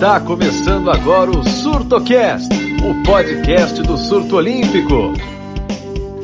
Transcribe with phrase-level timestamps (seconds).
[0.00, 2.48] Está começando agora o SurtoCast,
[2.82, 5.12] o podcast do surto olímpico.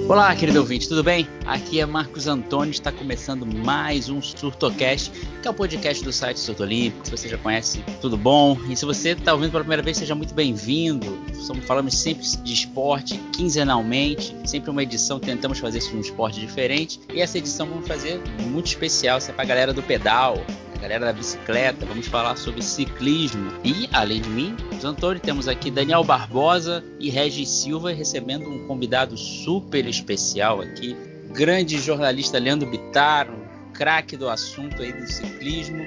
[0.08, 1.28] Olá, querido ouvinte, tudo bem?
[1.44, 5.10] Aqui é Marcos Antônio, está começando mais um SurtoCast,
[5.42, 7.04] que é o podcast do site Surto Olímpico.
[7.04, 8.58] Se você já conhece, tudo bom?
[8.70, 11.18] E se você está ouvindo pela primeira vez, seja muito bem-vindo.
[11.66, 16.98] Falamos sempre de esporte, quinzenalmente, sempre uma edição, tentamos fazer isso num esporte diferente.
[17.12, 20.42] E essa edição vamos fazer muito especial, isso é para a galera do pedal,
[20.76, 23.52] galera da bicicleta, vamos falar sobre ciclismo.
[23.64, 28.66] E, além de mim, os Antônio, temos aqui Daniel Barbosa e Regis Silva recebendo um
[28.66, 30.96] convidado super especial aqui,
[31.32, 35.84] grande jornalista Leandro Bittar, um craque do assunto aí do ciclismo.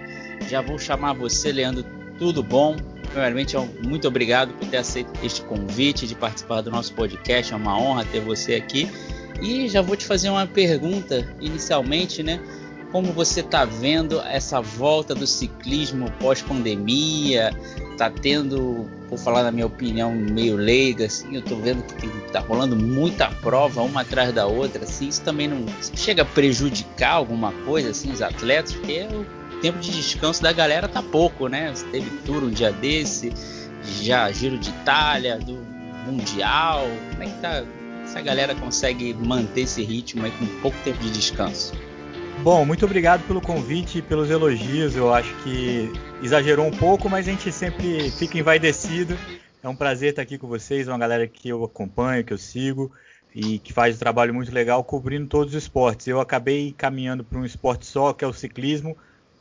[0.50, 1.86] Já vou chamar você, Leandro,
[2.18, 2.76] tudo bom?
[3.10, 7.54] Primeiramente, muito obrigado por ter aceito este convite de participar do nosso podcast.
[7.54, 8.90] É uma honra ter você aqui.
[9.42, 12.40] E já vou te fazer uma pergunta inicialmente, né?
[12.92, 17.52] Como você está vendo essa volta do ciclismo pós-pandemia?
[17.92, 22.40] Está tendo, por falar na minha opinião, meio leiga, assim, eu estou vendo que está
[22.40, 27.52] rolando muita prova, uma atrás da outra, assim, isso também não chega a prejudicar alguma
[27.66, 31.74] coisa, assim, os atletas, porque o tempo de descanso da galera tá pouco, né?
[31.92, 33.34] Teve tour um dia desse,
[34.02, 35.60] já Giro de Itália, do
[36.08, 37.64] Mundial, como é que tá?
[38.06, 41.74] Se a galera consegue manter esse ritmo aí com pouco tempo de descanso?
[42.42, 44.96] Bom, muito obrigado pelo convite e pelos elogios.
[44.96, 45.92] Eu acho que
[46.24, 49.18] exagerou um pouco, mas a gente sempre fica envaidecido.
[49.62, 52.92] É um prazer estar aqui com vocês, uma galera que eu acompanho, que eu sigo
[53.36, 56.08] e que faz um trabalho muito legal cobrindo todos os esportes.
[56.08, 58.96] Eu acabei caminhando para um esporte só, que é o ciclismo.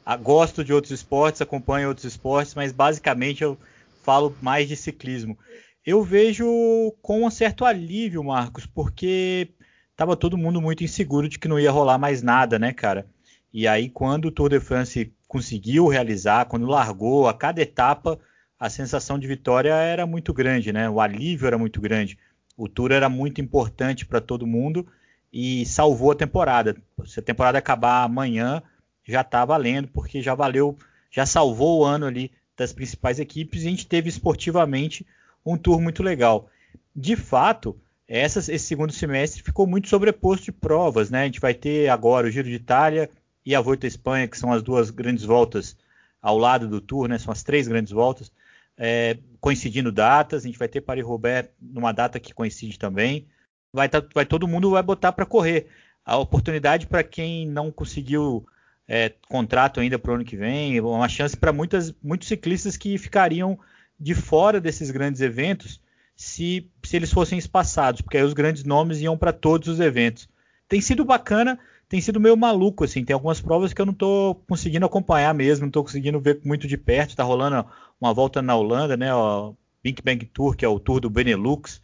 [0.04, 3.56] Ah, gosto de outros esportes, acompanho outros esportes, mas basicamente eu
[4.02, 5.38] falo mais de ciclismo.
[5.86, 9.50] Eu vejo com um certo alívio, Marcos, porque
[9.98, 13.04] tava todo mundo muito inseguro de que não ia rolar mais nada, né, cara?
[13.52, 18.16] E aí, quando o Tour de France conseguiu realizar, quando largou a cada etapa,
[18.60, 20.88] a sensação de vitória era muito grande, né?
[20.88, 22.16] O alívio era muito grande.
[22.56, 24.87] O Tour era muito importante para todo mundo
[25.32, 26.76] e salvou a temporada.
[27.04, 28.62] Se a temporada acabar amanhã,
[29.04, 30.78] já está valendo, porque já valeu,
[31.10, 35.04] já salvou o ano ali das principais equipes e a gente teve esportivamente
[35.44, 36.48] um tour muito legal.
[36.94, 37.76] De fato,
[38.08, 41.22] esse segundo semestre ficou muito sobreposto de provas, né?
[41.22, 43.10] A gente vai ter agora o Giro de Itália
[43.44, 45.76] e a Volta à Espanha, que são as duas grandes voltas
[46.20, 47.19] ao lado do Tour, né?
[47.19, 48.32] São as três grandes voltas,
[48.78, 50.44] é, coincidindo datas.
[50.44, 53.26] A gente vai ter Paris-Roubaix numa data que coincide também.
[53.70, 55.66] Vai, tá, vai todo mundo vai botar para correr.
[56.02, 58.46] A oportunidade para quem não conseguiu
[58.88, 63.58] é, contrato ainda para o ano que vem, uma chance para muitos ciclistas que ficariam
[64.00, 65.78] de fora desses grandes eventos
[66.19, 70.29] se, se eles fossem espaçados, porque aí os grandes nomes iam para todos os eventos.
[70.69, 71.59] Tem sido bacana,
[71.89, 73.05] tem sido meio maluco, assim.
[73.05, 76.67] Tem algumas provas que eu não estou conseguindo acompanhar mesmo, não estou conseguindo ver muito
[76.67, 77.11] de perto.
[77.11, 77.65] Está rolando
[78.01, 79.15] uma volta na Holanda, né?
[79.15, 81.81] O Big Bang Tour, que é o tour do Benelux,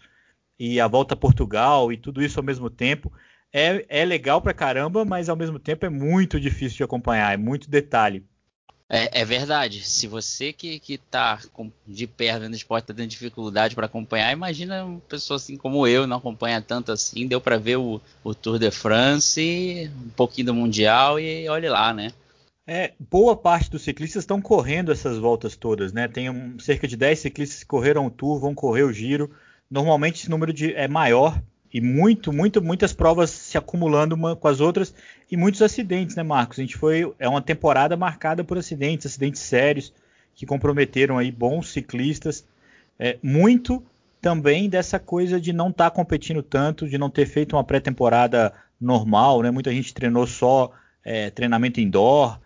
[0.58, 3.12] e a volta a Portugal, e tudo isso ao mesmo tempo.
[3.52, 7.36] É, é legal pra caramba, mas ao mesmo tempo é muito difícil de acompanhar, é
[7.36, 8.26] muito detalhe.
[8.94, 9.82] É, é, verdade.
[9.82, 11.40] Se você que, que tá
[11.84, 16.06] de perto vendo esporte tá tendo dificuldade para acompanhar, imagina uma pessoa assim como eu,
[16.06, 17.26] não acompanha tanto assim.
[17.26, 21.92] Deu para ver o, o, Tour de France, um pouquinho do Mundial e olhe lá,
[21.92, 22.12] né?
[22.68, 26.06] É, boa parte dos ciclistas estão correndo essas voltas todas, né?
[26.06, 29.28] Tem um, cerca de 10 ciclistas que correram o Tour, vão correr o Giro.
[29.68, 31.42] Normalmente esse número de, é maior
[31.74, 34.94] e muito, muito, muitas provas se acumulando uma com as outras
[35.28, 36.60] e muitos acidentes, né, Marcos?
[36.60, 39.92] A gente foi é uma temporada marcada por acidentes, acidentes sérios
[40.36, 42.46] que comprometeram aí bons ciclistas,
[42.96, 43.82] é, muito
[44.20, 48.52] também dessa coisa de não estar tá competindo tanto, de não ter feito uma pré-temporada
[48.80, 49.50] normal, né?
[49.50, 50.70] Muita gente treinou só
[51.04, 52.38] é, treinamento indoor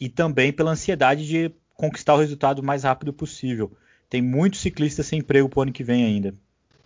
[0.00, 3.70] e também pela ansiedade de conquistar o resultado o mais rápido possível.
[4.10, 6.34] Tem muitos ciclistas sem emprego para o ano que vem ainda.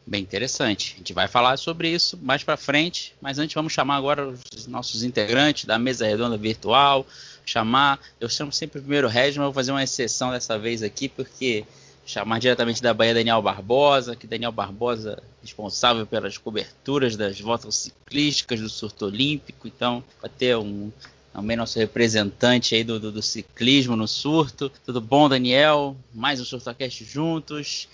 [0.06, 0.94] Bem interessante.
[0.94, 4.66] A gente vai falar sobre isso mais para frente, mas antes vamos chamar agora os
[4.68, 7.04] nossos integrantes da mesa redonda virtual.
[7.44, 11.08] Chamar, eu chamo sempre o primeiro Regis, mas vou fazer uma exceção dessa vez aqui,
[11.08, 11.64] porque
[12.04, 18.60] chamar diretamente da Bahia Daniel Barbosa, que Daniel Barbosa responsável pelas coberturas das voltas ciclísticas
[18.60, 20.92] do surto olímpico, então vai ter um
[21.32, 24.70] também nosso representante aí do, do, do ciclismo no surto.
[24.86, 25.96] Tudo bom, Daniel?
[26.14, 27.88] Mais um SurtoCast juntos.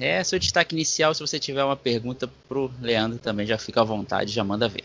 [0.00, 1.12] É seu destaque inicial.
[1.12, 4.84] Se você tiver uma pergunta pro Leandro também, já fica à vontade, já manda ver.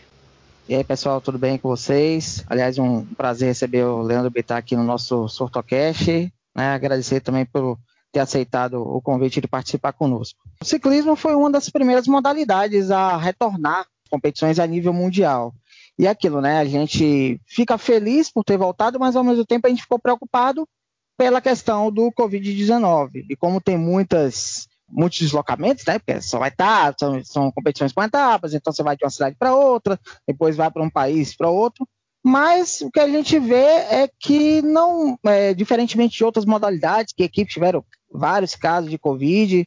[0.68, 2.44] E aí, pessoal, tudo bem com vocês?
[2.46, 6.30] Aliás, um prazer receber o Leandro Bittar aqui no nosso Sortocast.
[6.54, 6.68] Né?
[6.68, 7.78] Agradecer também por
[8.12, 10.38] ter aceitado o convite de participar conosco.
[10.60, 15.54] O ciclismo foi uma das primeiras modalidades a retornar competições a nível mundial.
[15.98, 16.58] E é aquilo, né?
[16.58, 20.68] A gente fica feliz por ter voltado, mas ao mesmo tempo a gente ficou preocupado
[21.16, 23.24] pela questão do Covid-19.
[23.30, 25.98] E como tem muitas muitos deslocamentos, né?
[25.98, 29.36] Porque só vai estar, são, são competições com etapas, então você vai de uma cidade
[29.38, 31.86] para outra, depois vai para um país para outro.
[32.24, 37.22] Mas o que a gente vê é que não, é, diferentemente de outras modalidades, que
[37.22, 39.64] equipes tiveram vários casos de Covid,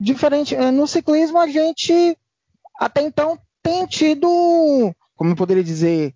[0.00, 2.16] diferente é, no ciclismo a gente
[2.78, 6.14] até então tem tido, como eu poderia dizer,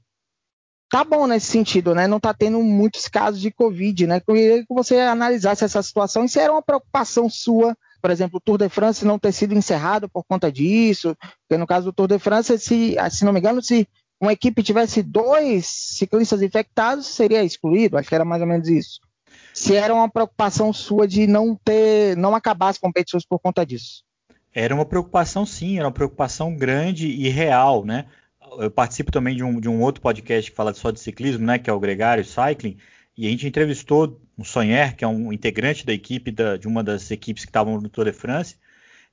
[0.89, 2.07] tá bom nesse sentido, né?
[2.07, 4.23] Não tá tendo muitos casos de Covid, né?
[4.27, 8.37] Eu queria que você analisasse essa situação e se era uma preocupação sua, por exemplo,
[8.37, 11.93] o Tour de France não ter sido encerrado por conta disso, porque no caso do
[11.95, 13.89] Tour de France, se, se não me engano, se
[14.21, 19.01] uma equipe tivesse dois ciclistas infectados, seria excluído, acho que era mais ou menos isso.
[19.55, 24.05] Se era uma preocupação sua de não ter, não acabar as competições por conta disso.
[24.53, 28.05] Era uma preocupação sim, era uma preocupação grande e real, né?
[28.59, 31.59] Eu participo também de um, de um outro podcast que fala só de ciclismo, né?
[31.59, 32.77] Que é o Gregário Cycling,
[33.17, 36.83] e a gente entrevistou o Sonher, que é um integrante da equipe da, de uma
[36.83, 38.57] das equipes que estavam no Tour de France,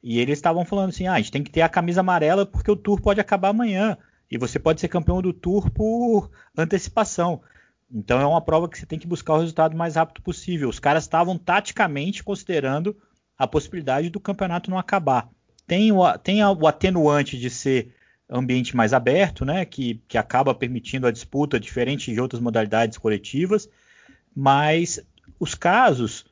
[0.01, 2.71] e eles estavam falando assim: ah, a gente tem que ter a camisa amarela porque
[2.71, 3.97] o Tour pode acabar amanhã
[4.29, 7.41] e você pode ser campeão do Tour por antecipação.
[7.93, 10.69] Então é uma prova que você tem que buscar o resultado mais rápido possível.
[10.69, 12.95] Os caras estavam taticamente considerando
[13.37, 15.29] a possibilidade do campeonato não acabar.
[15.67, 17.93] Tem o, tem o atenuante de ser
[18.29, 23.69] ambiente mais aberto, né, que, que acaba permitindo a disputa diferente de outras modalidades coletivas,
[24.35, 24.99] mas
[25.39, 26.25] os casos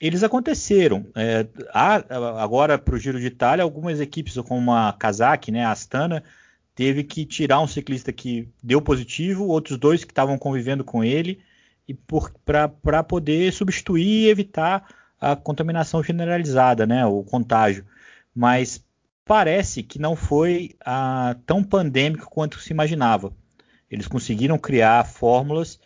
[0.00, 1.06] eles aconteceram.
[1.14, 1.96] É, há,
[2.42, 6.24] agora para o Giro de Itália, algumas equipes como a Kazakh, né, a Astana,
[6.74, 11.40] teve que tirar um ciclista que deu positivo, outros dois que estavam convivendo com ele,
[11.86, 11.94] e
[12.44, 14.88] para poder substituir e evitar
[15.20, 17.84] a contaminação generalizada, né, o contágio.
[18.34, 18.82] Mas
[19.26, 23.32] parece que não foi ah, tão pandêmico quanto se imaginava.
[23.90, 25.78] Eles conseguiram criar fórmulas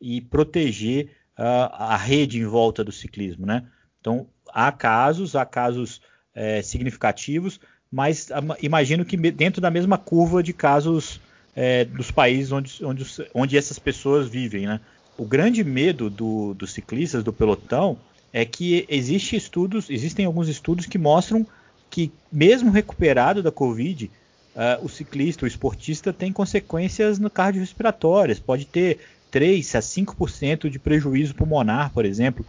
[0.00, 3.64] e proteger ah, a rede em volta do ciclismo, né?
[4.00, 6.00] Então há casos, há casos
[6.34, 7.60] é, significativos,
[7.90, 8.28] mas
[8.62, 11.20] imagino que dentro da mesma curva de casos
[11.54, 13.04] é, dos países onde, onde,
[13.34, 14.80] onde essas pessoas vivem, né?
[15.16, 17.98] O grande medo do, dos ciclistas, do pelotão,
[18.32, 21.46] é que existe estudos, existem alguns estudos que mostram
[21.90, 24.10] que mesmo recuperado da Covid,
[24.54, 30.78] uh, o ciclista, o esportista tem consequências no cardiorrespiratórias, pode ter 3 a 5% de
[30.78, 32.44] prejuízo pulmonar, por exemplo.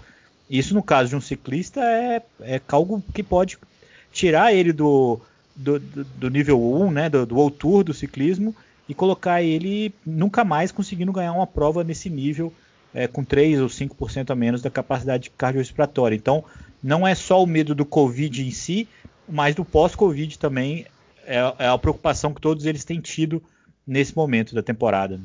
[0.50, 3.58] Isso no caso de um ciclista é, é algo que pode
[4.12, 5.20] tirar ele do,
[5.56, 8.56] do, do nível 1, né, do, do Tour do ciclismo
[8.88, 12.52] e colocar ele nunca mais conseguindo ganhar uma prova nesse nível
[12.94, 16.16] é, com 3 ou 5% a menos da capacidade cardiorrespiratória.
[16.16, 16.44] Então,
[16.81, 18.88] não é só o medo do Covid em si,
[19.28, 20.86] mas do pós-Covid também
[21.26, 23.44] é, é, a preocupação que todos eles têm tido
[23.86, 25.20] nesse momento da temporada.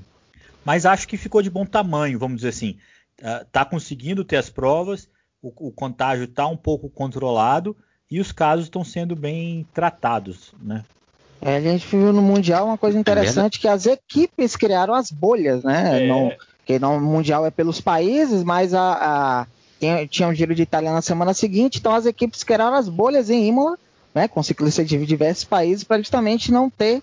[0.64, 2.76] Mas acho que ficou de bom tamanho, vamos dizer assim.
[3.18, 5.08] Está uh, conseguindo ter as provas,
[5.42, 7.76] o, o contágio está um pouco controlado
[8.10, 10.84] e os casos estão sendo bem tratados, né?
[11.40, 15.10] É, a gente viu no Mundial uma coisa interessante, é que as equipes criaram as
[15.10, 16.04] bolhas, né?
[16.04, 16.08] É.
[16.08, 16.32] Não,
[16.64, 19.46] que no Mundial é pelos países, mas a, a
[19.78, 23.28] tinha, tinha um giro de Itália na semana seguinte, então as equipes criaram as bolhas
[23.28, 23.78] em Imola,
[24.14, 24.26] né?
[24.26, 27.02] Com ciclistas de diversos países, para justamente não ter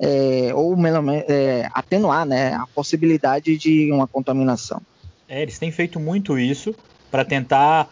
[0.00, 0.74] é, ou
[1.28, 4.80] é, atenuar né, a possibilidade de uma contaminação.
[5.28, 6.74] É, eles têm feito muito isso
[7.10, 7.88] para tentar.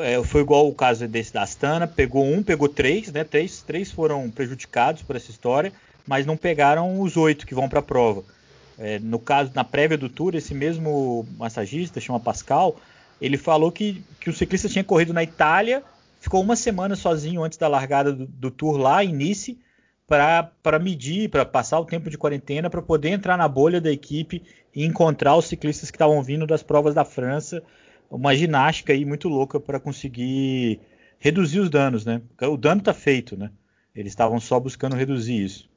[0.00, 3.22] É, foi igual o caso desse da Astana, pegou um, pegou três, né?
[3.22, 5.72] Três, três foram prejudicados por essa história,
[6.06, 8.24] mas não pegaram os oito que vão para a prova.
[8.78, 12.76] É, no caso, na prévia do Tour, esse mesmo massagista, chama Pascal,
[13.20, 15.82] ele falou que, que o ciclista tinha corrido na Itália,
[16.20, 19.58] ficou uma semana sozinho antes da largada do, do Tour lá em Nice,
[20.12, 24.42] para medir, para passar o tempo de quarentena, para poder entrar na bolha da equipe
[24.74, 27.62] e encontrar os ciclistas que estavam vindo das provas da França.
[28.10, 30.80] Uma ginástica aí muito louca para conseguir
[31.18, 32.20] reduzir os danos, né?
[32.42, 33.50] O dano está feito, né?
[33.94, 35.68] Eles estavam só buscando reduzir isso.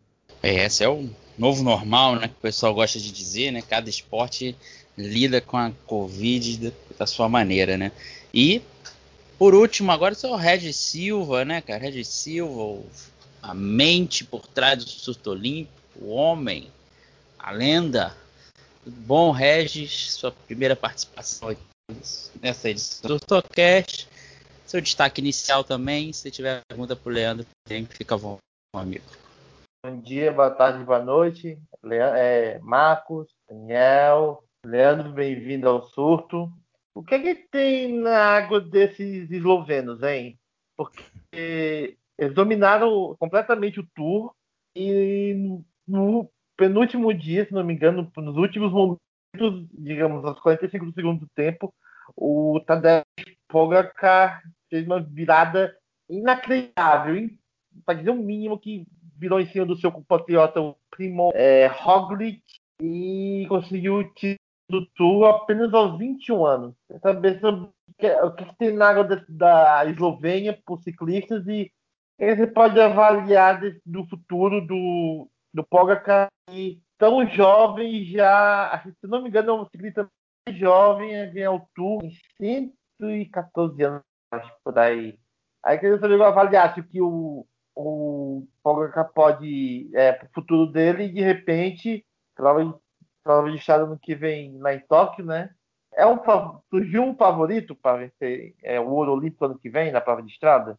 [0.44, 2.27] É, esse é o novo normal, né?
[2.27, 3.62] Que o pessoal gosta de dizer, né?
[3.62, 4.54] Cada esporte
[4.98, 7.94] lida com a Covid da sua maneira, né?
[8.34, 8.62] E
[9.38, 11.80] por último, agora é o Regis Silva, né, cara?
[11.80, 12.82] Regis Silva,
[13.48, 15.72] a mente por trás do surto olímpico,
[16.02, 16.72] o homem,
[17.38, 18.16] a lenda.
[18.84, 20.14] Tudo bom, Regis?
[20.14, 21.56] Sua primeira participação
[22.42, 24.10] nessa edição do Surtocast.
[24.66, 26.12] Seu destaque inicial também.
[26.12, 27.46] Se tiver pergunta para o Leandro,
[27.90, 28.40] fica bom,
[28.74, 29.06] amigo.
[29.86, 31.60] Bom dia, boa tarde, boa noite.
[31.92, 36.52] É, Marcos, Daniel, Leandro, bem-vindo ao surto.
[36.96, 40.40] O que é que tem na água desses eslovenos, hein?
[40.75, 44.34] Porque eles dominaram completamente o tour
[44.75, 50.93] e no penúltimo dia, se não me engano, nos últimos momentos, digamos, aos 45 do
[50.93, 51.74] segundo tempo,
[52.15, 53.03] o Tadej
[53.48, 55.75] Pogacar fez uma virada
[56.10, 57.39] inacreditável, hein?
[57.86, 58.86] para dizer o mínimo que
[59.17, 62.41] virou em cima do seu compatriota, o Primo é, Roglic,
[62.81, 66.75] e conseguiu o título do Tour apenas aos 21 anos.
[67.01, 67.69] Saber sobre
[68.24, 71.72] o que, tem na água da, da Eslovênia os ciclistas e
[72.17, 76.29] você pode avaliar do futuro do, do Pogacar
[76.98, 80.10] tão jovem já, se não me engano, é um ciclista
[80.50, 82.01] jovem a ganhar o Tour
[82.39, 85.19] em 114 anos, acho por aí.
[85.63, 87.45] Aí queria saber avaliar se que o,
[87.75, 92.05] o Pogacar pode é, para o futuro dele e de repente
[92.36, 92.79] prova,
[93.24, 95.50] prova de estado no que vem lá em Tóquio, né?
[95.93, 96.19] É um,
[96.69, 100.31] surgiu um favorito para vencer é, o ouro olímpico ano que vem na prova de
[100.31, 100.77] estrada?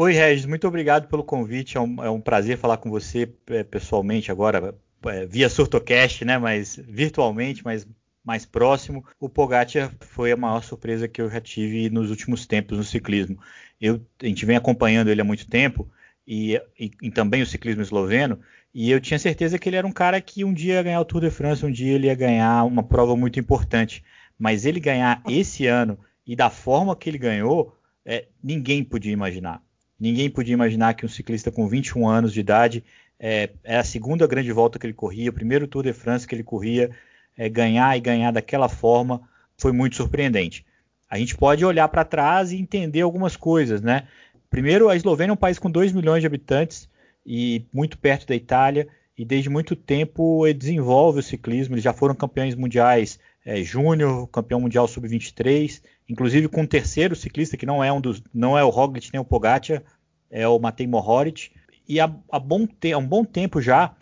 [0.00, 1.76] Oi, Regis, muito obrigado pelo convite.
[1.76, 4.72] É um, é um prazer falar com você é, pessoalmente agora,
[5.06, 6.38] é, via Surtocast, né?
[6.38, 7.84] Mas virtualmente, mas
[8.24, 9.04] mais próximo.
[9.18, 13.40] O Pogacar foi a maior surpresa que eu já tive nos últimos tempos no ciclismo.
[13.80, 15.90] Eu, a gente vem acompanhando ele há muito tempo
[16.24, 18.38] e, e, e, também o ciclismo esloveno,
[18.72, 21.04] e eu tinha certeza que ele era um cara que um dia ia ganhar o
[21.04, 24.04] Tour de France, um dia ele ia ganhar uma prova muito importante.
[24.38, 29.60] Mas ele ganhar esse ano e da forma que ele ganhou, é, ninguém podia imaginar.
[29.98, 32.84] Ninguém podia imaginar que um ciclista com 21 anos de idade,
[33.18, 36.34] é, é a segunda grande volta que ele corria, o primeiro Tour de France que
[36.34, 36.90] ele corria,
[37.36, 39.20] é, ganhar e ganhar daquela forma
[39.56, 40.64] foi muito surpreendente.
[41.10, 44.06] A gente pode olhar para trás e entender algumas coisas, né?
[44.50, 46.88] Primeiro, a Eslovênia é um país com 2 milhões de habitantes
[47.26, 51.74] e muito perto da Itália, e desde muito tempo ele desenvolve o ciclismo.
[51.74, 57.56] Eles já foram campeões mundiais é, júnior, campeão mundial sub-23, inclusive com um terceiro ciclista
[57.56, 59.82] que não é um dos, não é o Roglic nem o Pogacar,
[60.30, 61.50] é o Matej Mohoric,
[61.88, 63.94] e há, há, bom te, há um bom tempo já,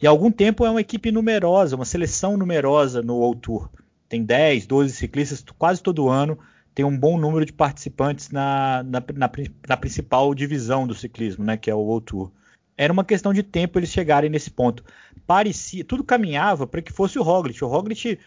[0.00, 3.70] e há algum tempo é uma equipe numerosa, uma seleção numerosa no World Tour.
[4.10, 6.38] Tem 10, 12 ciclistas quase todo ano,
[6.74, 9.30] tem um bom número de participantes na, na, na,
[9.66, 12.30] na principal divisão do ciclismo, né, que é o World Tour.
[12.76, 14.84] Era uma questão de tempo eles chegarem nesse ponto.
[15.26, 17.64] Parecia, tudo caminhava para que fosse o Roglic.
[17.64, 18.18] O Roglic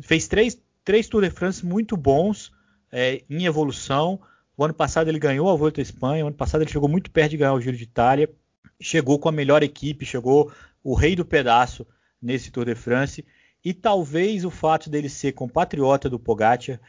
[0.00, 2.52] fez três, três Tour de France muito bons
[2.92, 4.20] é, em evolução.
[4.56, 7.10] O ano passado ele ganhou a Volta à Espanha, o ano passado ele chegou muito
[7.10, 8.28] perto de ganhar o Giro de Itália,
[8.80, 11.86] chegou com a melhor equipe, chegou o rei do pedaço
[12.20, 13.24] nesse Tour de France.
[13.64, 16.80] E talvez o fato dele ser compatriota do Pogacar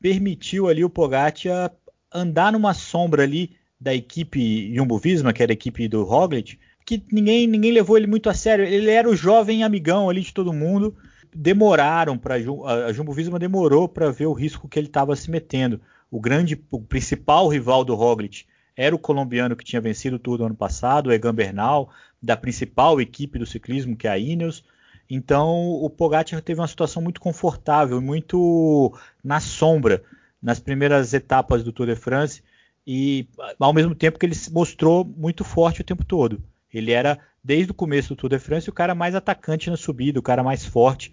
[0.00, 1.72] permitiu ali o Pogacar
[2.12, 7.46] andar numa sombra ali da equipe Jumbo-Visma, que era a equipe do Roglic, que ninguém,
[7.46, 8.64] ninguém levou ele muito a sério.
[8.64, 10.96] Ele era o jovem amigão ali de todo mundo
[11.34, 15.80] demoraram para a Jumbo Visma demorou para ver o risco que ele estava se metendo.
[16.10, 18.44] O grande, o principal rival do Roglic
[18.76, 21.90] era o colombiano que tinha vencido tudo ano passado, o Egan Bernal,
[22.22, 24.64] da principal equipe do ciclismo, que é a Ineos.
[25.08, 30.02] Então o Pogacar teve uma situação muito confortável, muito na sombra
[30.40, 32.42] nas primeiras etapas do Tour de France
[32.86, 36.42] e ao mesmo tempo que ele se mostrou muito forte o tempo todo.
[36.72, 40.18] Ele era desde o começo do Tour de France, o cara mais atacante na subida,
[40.18, 41.12] o cara mais forte,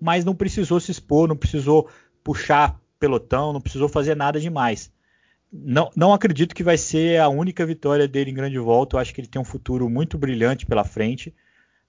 [0.00, 1.88] mas não precisou se expor, não precisou
[2.22, 4.92] puxar pelotão, não precisou fazer nada demais.
[5.52, 8.96] Não, não acredito que vai ser a única vitória dele em grande volta.
[8.96, 11.34] Eu acho que ele tem um futuro muito brilhante pela frente.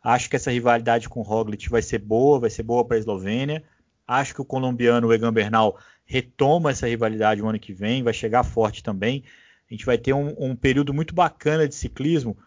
[0.03, 2.99] Acho que essa rivalidade com o Roglic vai ser boa, vai ser boa para a
[2.99, 3.63] Eslovênia.
[4.07, 8.43] Acho que o colombiano Egan Bernal retoma essa rivalidade o ano que vem, vai chegar
[8.43, 9.23] forte também.
[9.69, 12.37] A gente vai ter um, um período muito bacana de ciclismo,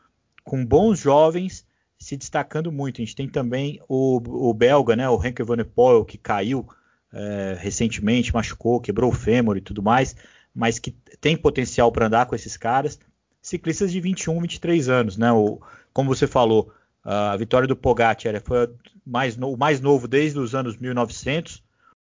[0.45, 1.67] com bons jovens
[1.99, 3.01] se destacando muito.
[3.01, 6.67] A gente tem também o, o belga, né, o Henk Van Poel, que caiu
[7.13, 10.17] é, recentemente, machucou, quebrou o fêmur e tudo mais,
[10.55, 12.99] mas que tem potencial para andar com esses caras.
[13.43, 15.31] Ciclistas de 21, 23 anos, né?
[15.33, 15.61] O,
[15.93, 16.73] como você falou,
[17.05, 18.69] a vitória do Pogacar foi
[19.05, 21.63] mais no, o mais novo desde os anos 1900.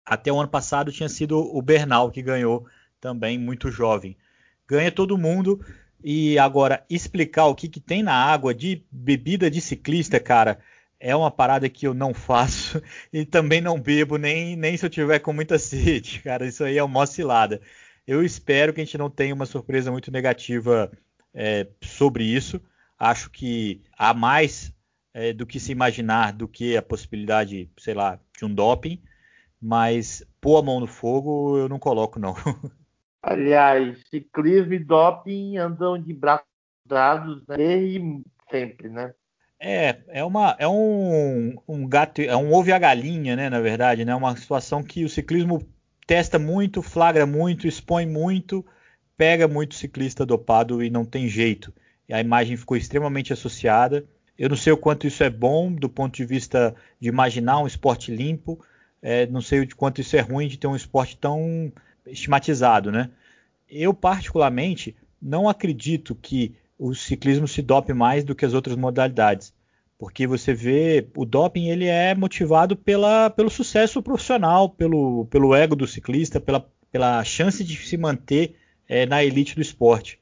[0.04, 2.66] Até o ano passado tinha sido o Bernal que ganhou
[3.00, 4.16] também muito jovem.
[4.68, 5.64] Ganha todo mundo
[6.02, 10.58] e agora, explicar o que, que tem na água de bebida de ciclista, cara,
[10.98, 12.80] é uma parada que eu não faço
[13.12, 16.46] e também não bebo, nem, nem se eu tiver com muita sede, cara.
[16.46, 17.60] Isso aí é uma cilada.
[18.06, 20.90] Eu espero que a gente não tenha uma surpresa muito negativa
[21.34, 22.60] é, sobre isso.
[22.98, 24.72] Acho que há mais
[25.14, 29.02] é, do que se imaginar do que a possibilidade, sei lá, de um doping,
[29.60, 32.34] mas pôr a mão no fogo eu não coloco, não.
[33.22, 36.46] Aliás, ciclismo e doping andam de braços
[36.86, 37.56] dados né?
[38.50, 39.14] sempre, né?
[39.60, 43.48] É, é, uma, é um, um gato, é um ovo e a galinha, né?
[43.48, 44.12] Na verdade, né?
[44.12, 45.62] Uma situação que o ciclismo
[46.04, 48.66] testa muito, flagra muito, expõe muito,
[49.16, 51.72] pega muito ciclista dopado e não tem jeito.
[52.08, 54.04] E a imagem ficou extremamente associada.
[54.36, 57.66] Eu não sei o quanto isso é bom do ponto de vista de imaginar um
[57.66, 58.60] esporte limpo.
[59.00, 61.72] É, não sei de quanto isso é ruim de ter um esporte tão
[62.06, 63.10] estigmatizado, né?
[63.68, 69.54] Eu, particularmente, não acredito que o ciclismo se dope mais do que as outras modalidades.
[69.96, 75.76] Porque você vê, o doping ele é motivado pela, pelo sucesso profissional, pelo, pelo ego
[75.76, 78.56] do ciclista, pela, pela chance de se manter
[78.88, 80.18] é, na elite do esporte.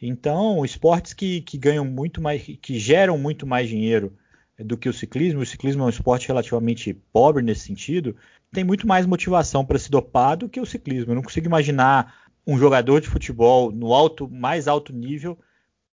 [0.00, 4.16] Então, esportes que, que ganham muito mais, que geram muito mais dinheiro
[4.56, 8.14] do que o ciclismo, o ciclismo é um esporte relativamente pobre nesse sentido,
[8.54, 11.10] tem muito mais motivação para se dopar do que o ciclismo.
[11.10, 15.38] Eu não consigo imaginar um jogador de futebol no alto, mais alto nível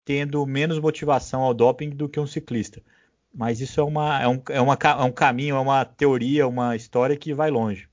[0.06, 2.82] tendo menos motivação ao doping do que um ciclista.
[3.34, 6.76] Mas isso é, uma, é, um, é, uma, é um caminho, é uma teoria, uma
[6.76, 7.88] história que vai longe.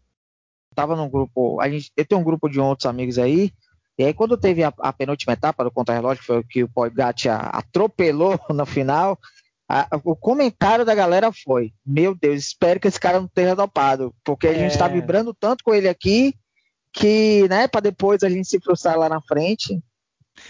[0.74, 3.52] Tava num grupo, a gente, eu tenho um grupo de outros amigos aí,
[3.96, 6.68] e aí quando teve a, a penúltima etapa do contra-relógio, que foi o que o
[6.68, 9.18] Pogacar atropelou no final,
[9.68, 14.14] a, o comentário da galera foi: Meu Deus, espero que esse cara não tenha dopado,
[14.24, 14.92] porque a gente está é.
[14.92, 16.34] vibrando tanto com ele aqui
[16.90, 19.78] que, né, para depois a gente se frustrar lá na frente,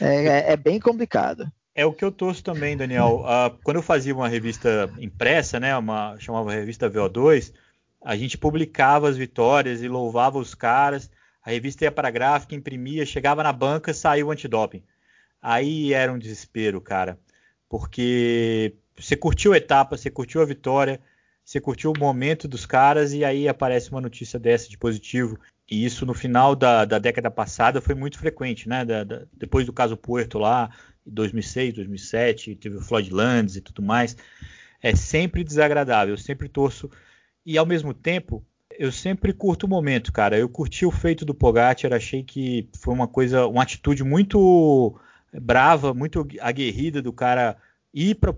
[0.01, 1.51] é, é, é, bem complicado.
[1.75, 3.25] É o que eu torço também, Daniel.
[3.25, 7.53] Uh, quando eu fazia uma revista impressa, né, uma chamava revista VO2,
[8.05, 11.11] a gente publicava as vitórias e louvava os caras.
[11.43, 14.83] A revista ia para a gráfica, imprimia, chegava na banca, saiu o antidoping.
[15.41, 17.19] Aí era um desespero, cara,
[17.69, 21.01] porque você curtiu a etapa, você curtiu a vitória,
[21.45, 25.39] você curtiu o momento dos caras e aí aparece uma notícia dessa de positivo.
[25.71, 28.85] E isso no final da, da década passada foi muito frequente, né?
[28.85, 30.71] Da, da, depois do caso Puerto lá,
[31.07, 34.17] em 2006, 2007, teve o Floyd Lands e tudo mais.
[34.83, 36.91] É sempre desagradável, eu sempre torço.
[37.45, 38.45] E ao mesmo tempo,
[38.79, 40.39] eu sempre curto o momento, cara.
[40.39, 44.99] Eu curti o feito do Pogacar, achei que foi uma coisa, uma atitude muito
[45.33, 47.57] brava, muito aguerrida do cara
[47.93, 48.31] ir para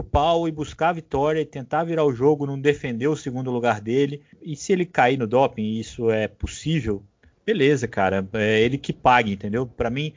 [0.00, 3.50] o pau e buscar a vitória e tentar virar o jogo, não defender o segundo
[3.50, 4.22] lugar dele.
[4.40, 7.02] E se ele cair no doping, isso é possível,
[7.44, 8.26] beleza, cara.
[8.32, 9.66] É ele que pague, entendeu?
[9.66, 10.12] Para mim,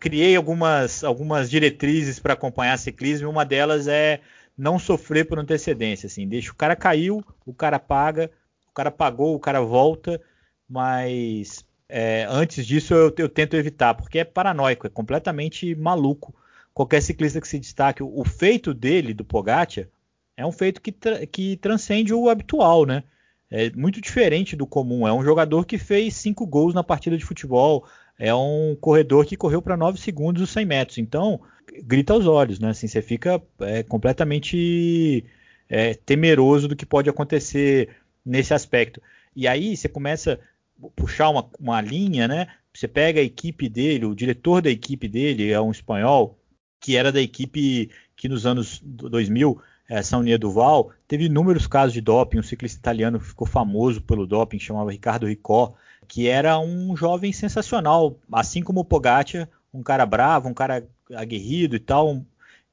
[0.00, 4.20] criei algumas, algumas diretrizes para acompanhar ciclismo e uma delas é
[4.56, 6.06] não sofrer por antecedência.
[6.06, 8.30] Assim, deixa o cara caiu, o cara paga,
[8.68, 10.20] o cara pagou, o cara volta,
[10.68, 16.34] mas é, antes disso eu, eu tento evitar, porque é paranoico, é completamente maluco
[16.78, 19.88] qualquer ciclista que se destaque, o, feito dele, do Pogacar,
[20.36, 23.02] é um feito que, tra que transcende o habitual, né?
[23.50, 25.08] É muito diferente do comum.
[25.08, 27.84] É um jogador que fez cinco gols na partida de futebol.
[28.16, 30.98] É um corredor que correu para 9 segundos os 100 metros.
[30.98, 31.40] Então,
[31.82, 32.68] grita aos olhos, né?
[32.68, 35.24] Assim, você fica é, completamente
[35.68, 37.88] é, temeroso do que pode acontecer
[38.24, 39.02] nesse aspecto.
[39.34, 40.38] E aí você começa
[40.80, 42.46] a puxar uma, uma linha, né?
[42.72, 46.37] Você pega a equipe dele, o diretor da equipe dele é um espanhol,
[46.80, 51.92] que era da equipe que nos anos 2000, é, São Nia Duval, teve inúmeros casos
[51.92, 52.38] de doping.
[52.38, 55.74] Um ciclista italiano ficou famoso pelo doping, chamava Ricardo Ricó,
[56.06, 61.76] que era um jovem sensacional, assim como o Pogacar, um cara bravo, um cara aguerrido
[61.76, 62.22] e tal,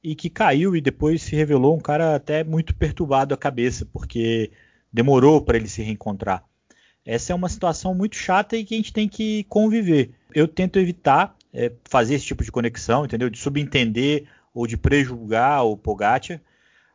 [0.02, 4.50] e que caiu e depois se revelou um cara até muito perturbado a cabeça, porque
[4.92, 6.44] demorou para ele se reencontrar.
[7.04, 10.10] Essa é uma situação muito chata e que a gente tem que conviver.
[10.34, 13.30] Eu tento evitar é, fazer esse tipo de conexão, entendeu?
[13.30, 16.38] De subentender ou de prejulgar o Pogacar.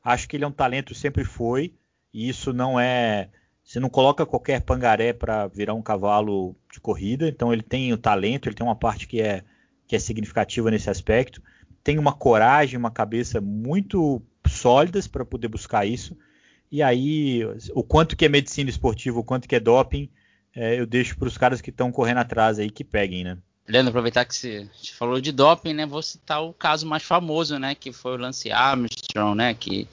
[0.04, 1.74] Acho que ele é um talento, sempre foi,
[2.13, 3.30] e isso não é.
[3.63, 7.97] Você não coloca qualquer pangaré para virar um cavalo de corrida, então ele tem o
[7.97, 9.43] talento, ele tem uma parte que é,
[9.88, 11.41] que é significativa nesse aspecto,
[11.84, 16.15] tem uma coragem, uma cabeça muito sólidas para poder buscar isso.
[16.71, 17.41] E aí,
[17.74, 20.10] o quanto que é medicina esportiva, o quanto que é doping,
[20.56, 23.38] é, eu deixo para os caras que estão correndo atrás aí que peguem, né?
[23.67, 25.86] Leandro, aproveitar que você falou de doping, né?
[25.86, 27.76] Vou citar o caso mais famoso, né?
[27.76, 29.54] Que foi o Lance Armstrong, né?
[29.54, 29.88] Que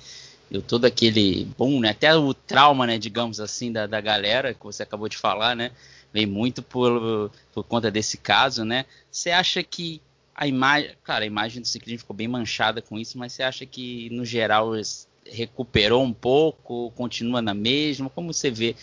[0.50, 1.90] deu todo aquele boom, né?
[1.90, 2.98] Até o trauma, né?
[2.98, 5.70] Digamos assim, da, da galera que você acabou de falar, né?
[6.12, 8.86] Vem muito por, por conta desse caso, né?
[9.10, 10.00] Você acha que
[10.34, 13.66] a imagem, claro, a imagem do ciclismo ficou bem manchada com isso, mas você acha
[13.66, 14.70] que no geral
[15.26, 18.08] recuperou um pouco, continua na mesma?
[18.08, 18.74] Como você vê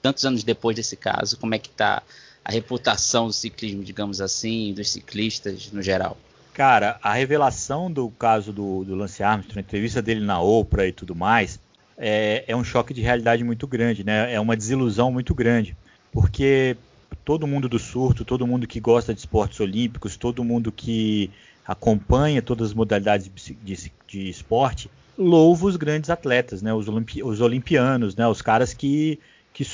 [0.00, 1.36] tantos anos depois desse caso?
[1.38, 2.02] Como é que está
[2.46, 6.16] a reputação do ciclismo, digamos assim, dos ciclistas no geral?
[6.54, 10.92] Cara, a revelação do caso do, do Lance Armstrong, a entrevista dele na Oprah e
[10.92, 11.58] tudo mais,
[11.98, 14.32] é, é um choque de realidade muito grande, né?
[14.32, 15.76] É uma desilusão muito grande,
[16.12, 16.76] porque
[17.24, 21.28] todo mundo do surto, todo mundo que gosta de esportes olímpicos, todo mundo que
[21.66, 23.28] acompanha todas as modalidades
[23.64, 26.72] de, de esporte, louva os grandes atletas, né?
[26.72, 28.28] Os, olimpi os olimpianos, né?
[28.28, 29.18] Os caras que,
[29.52, 29.64] que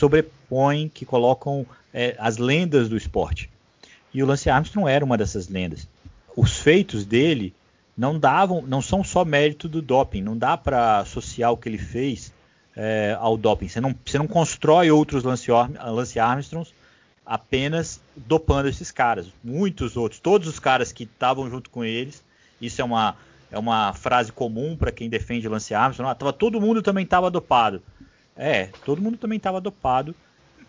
[0.92, 3.50] que colocam é, as lendas do esporte.
[4.12, 5.88] E o Lance Armstrong era uma dessas lendas.
[6.36, 7.54] Os feitos dele
[7.96, 11.78] não davam, não são só mérito do doping, não dá para associar o que ele
[11.78, 12.32] fez
[12.76, 13.68] é, ao doping.
[13.68, 16.72] Você não, você não constrói outros Lance, Lance Armstrongs
[17.24, 19.26] apenas dopando esses caras.
[19.42, 22.22] Muitos outros, todos os caras que estavam junto com eles,
[22.60, 23.16] isso é uma,
[23.50, 26.10] é uma frase comum para quem defende Lance Armstrong.
[26.10, 27.82] Ah, tava, todo mundo também estava dopado.
[28.36, 30.14] É, todo mundo também estava dopado.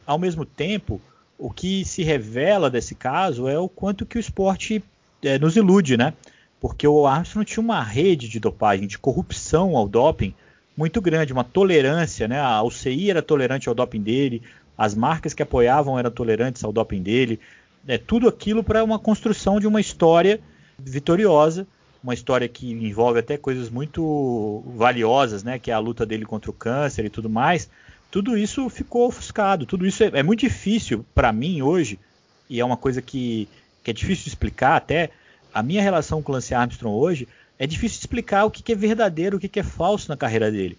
[0.05, 1.01] Ao mesmo tempo,
[1.37, 4.83] o que se revela desse caso é o quanto que o esporte
[5.21, 6.13] é, nos ilude, né?
[6.59, 10.33] Porque o Armstrong tinha uma rede de dopagem, de corrupção ao doping
[10.75, 12.39] muito grande, uma tolerância, né?
[12.39, 14.41] A UCI era tolerante ao doping dele,
[14.77, 17.39] as marcas que apoiavam eram tolerantes ao doping dele,
[17.87, 20.39] é tudo aquilo para uma construção de uma história
[20.79, 21.67] vitoriosa,
[22.03, 25.59] uma história que envolve até coisas muito valiosas, né?
[25.59, 27.69] Que é a luta dele contra o câncer e tudo mais.
[28.13, 29.65] Tudo isso ficou ofuscado.
[29.65, 31.99] Tudo isso é, é muito difícil para mim hoje
[32.47, 33.49] e é uma coisa que,
[33.83, 35.09] que é difícil de explicar até.
[35.51, 38.75] A minha relação com o Lance Armstrong hoje é difícil explicar o que, que é
[38.75, 40.77] verdadeiro, o que, que é falso na carreira dele.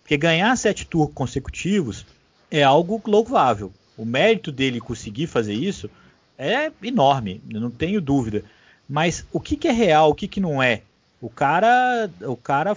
[0.00, 2.06] Porque ganhar sete tours consecutivos
[2.52, 3.72] é algo louvável.
[3.96, 5.90] O mérito dele conseguir fazer isso
[6.38, 8.44] é enorme, não tenho dúvida.
[8.88, 10.82] Mas o que, que é real, o que, que não é?
[11.20, 12.76] O cara, o cara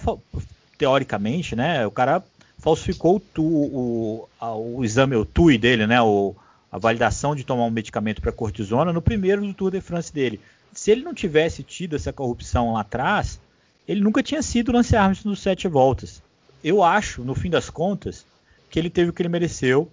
[0.76, 1.86] teoricamente, né?
[1.86, 2.24] O cara
[2.60, 6.00] falsificou o, tu, o, o exame, o TUI dele, né?
[6.00, 6.34] O,
[6.70, 10.40] a validação de tomar um medicamento para cortisona no primeiro do Tour de France dele.
[10.72, 13.40] Se ele não tivesse tido essa corrupção lá atrás,
[13.88, 16.22] ele nunca tinha sido Lance Armstrong dos sete voltas.
[16.62, 18.24] Eu acho, no fim das contas,
[18.68, 19.90] que ele teve o que ele mereceu.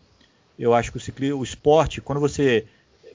[0.60, 2.66] Eu acho que o, o esporte, quando você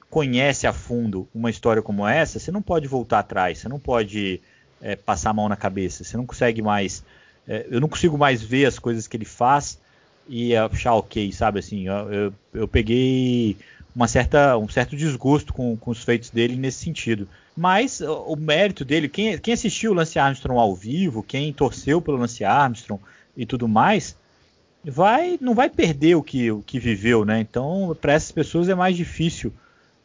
[0.09, 4.41] conhece a fundo uma história como essa, você não pode voltar atrás, você não pode
[4.81, 7.03] é, passar a mão na cabeça, você não consegue mais.
[7.47, 9.79] É, eu não consigo mais ver as coisas que ele faz
[10.27, 11.59] e achar ok, sabe?
[11.59, 13.57] Assim, eu, eu, eu peguei
[13.95, 17.27] uma certa, um certo desgosto com, com, os feitos dele nesse sentido.
[17.55, 22.17] Mas o, mérito dele, quem, quem, assistiu o Lance Armstrong ao vivo, quem torceu pelo
[22.17, 23.01] Lance Armstrong
[23.37, 24.15] e tudo mais,
[24.83, 27.39] vai não vai perder o que, o que viveu, né?
[27.39, 29.53] Então, para essas pessoas é mais difícil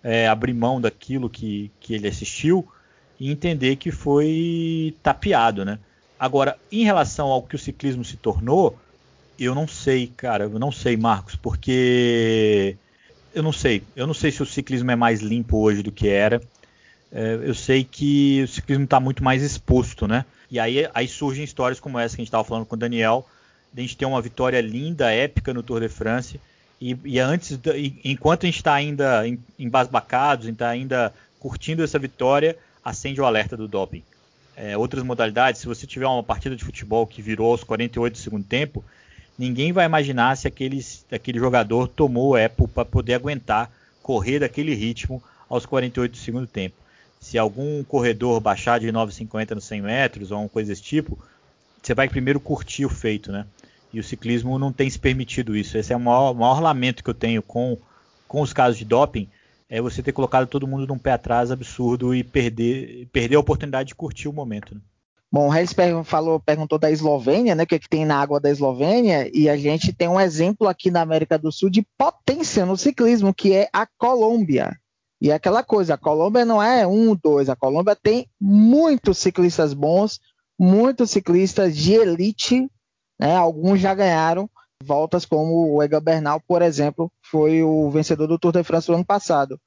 [0.02, 2.66] é, abrir mão daquilo que, que ele assistiu
[3.18, 5.78] e entender que foi tapeado, né?
[6.18, 8.76] Agora, em relação ao que o ciclismo se tornou,
[9.38, 12.76] eu não sei, cara, eu não sei, Marcos, porque
[13.32, 16.08] eu não sei, eu não sei se o ciclismo é mais limpo hoje do que
[16.08, 16.42] era.
[17.12, 20.24] É, eu sei que o ciclismo está muito mais exposto, né?
[20.50, 23.26] E aí, aí surgem histórias como essa que a gente estava falando com o Daniel,
[23.72, 26.40] de a gente ter uma vitória linda, épica no Tour de France.
[26.80, 27.58] E, e antes,
[28.04, 29.22] enquanto a gente está ainda
[29.58, 34.02] embasbacados, a gente está ainda curtindo essa vitória, acende o alerta do doping.
[34.60, 38.18] É, outras modalidades, se você tiver uma partida de futebol que virou aos 48 do
[38.18, 38.84] segundo tempo,
[39.38, 43.70] ninguém vai imaginar se aquele, aquele jogador tomou Apple para poder aguentar
[44.02, 46.74] correr daquele ritmo aos 48 do segundo tempo.
[47.20, 51.16] Se algum corredor baixar de 9,50 nos 100 metros ou uma coisa desse tipo,
[51.80, 53.46] você vai primeiro curtir o feito, né?
[53.92, 55.78] E o ciclismo não tem se permitido isso.
[55.78, 57.78] Esse é o maior, maior lamento que eu tenho com,
[58.26, 59.28] com os casos de doping,
[59.68, 63.88] é você ter colocado todo mundo num pé atrás absurdo e perder, perder a oportunidade
[63.88, 64.74] de curtir o momento.
[64.74, 64.80] Né?
[65.30, 67.64] Bom, o Regis falou, perguntou da Eslovênia, né?
[67.64, 70.66] O que, é que tem na água da Eslovênia, e a gente tem um exemplo
[70.66, 74.74] aqui na América do Sul de potência no ciclismo, que é a Colômbia.
[75.20, 79.74] E é aquela coisa, a Colômbia não é um, dois, a Colômbia tem muitos ciclistas
[79.74, 80.18] bons,
[80.58, 82.66] muitos ciclistas de elite,
[83.20, 83.36] né?
[83.36, 84.48] Alguns já ganharam
[84.82, 88.94] voltas, como o Egan Bernal, por exemplo, foi o vencedor do Tour de France do
[88.94, 89.60] ano passado.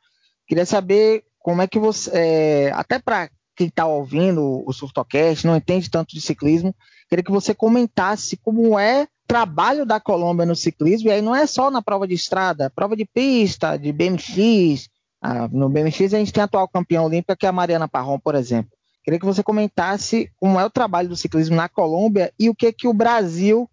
[0.48, 5.56] Queria saber como é que você, é, até para quem está ouvindo o Surtocast, não
[5.56, 6.74] entende tanto de ciclismo,
[7.10, 11.36] queria que você comentasse como é o trabalho da Colômbia no ciclismo, e aí não
[11.36, 14.90] é só na prova de estrada, prova de pista, de BMX,
[15.22, 18.20] ah, no BMX a gente tem a atual campeã olímpica, que é a Mariana Parron,
[18.20, 18.72] por exemplo.
[19.04, 22.72] Queria que você comentasse como é o trabalho do ciclismo na Colômbia e o que
[22.72, 23.70] que o Brasil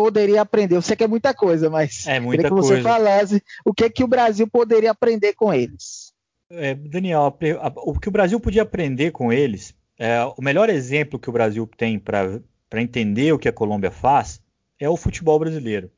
[0.00, 0.76] poderia aprender.
[0.76, 2.76] Eu sei que é muita coisa, mas é muita queria que coisa.
[2.76, 6.14] você falasse o que que o Brasil poderia aprender com eles.
[6.48, 7.36] É, Daniel,
[7.76, 11.68] o que o Brasil podia aprender com eles, é, o melhor exemplo que o Brasil
[11.76, 12.40] tem para
[12.76, 14.40] entender o que a Colômbia faz
[14.78, 15.90] é o futebol brasileiro.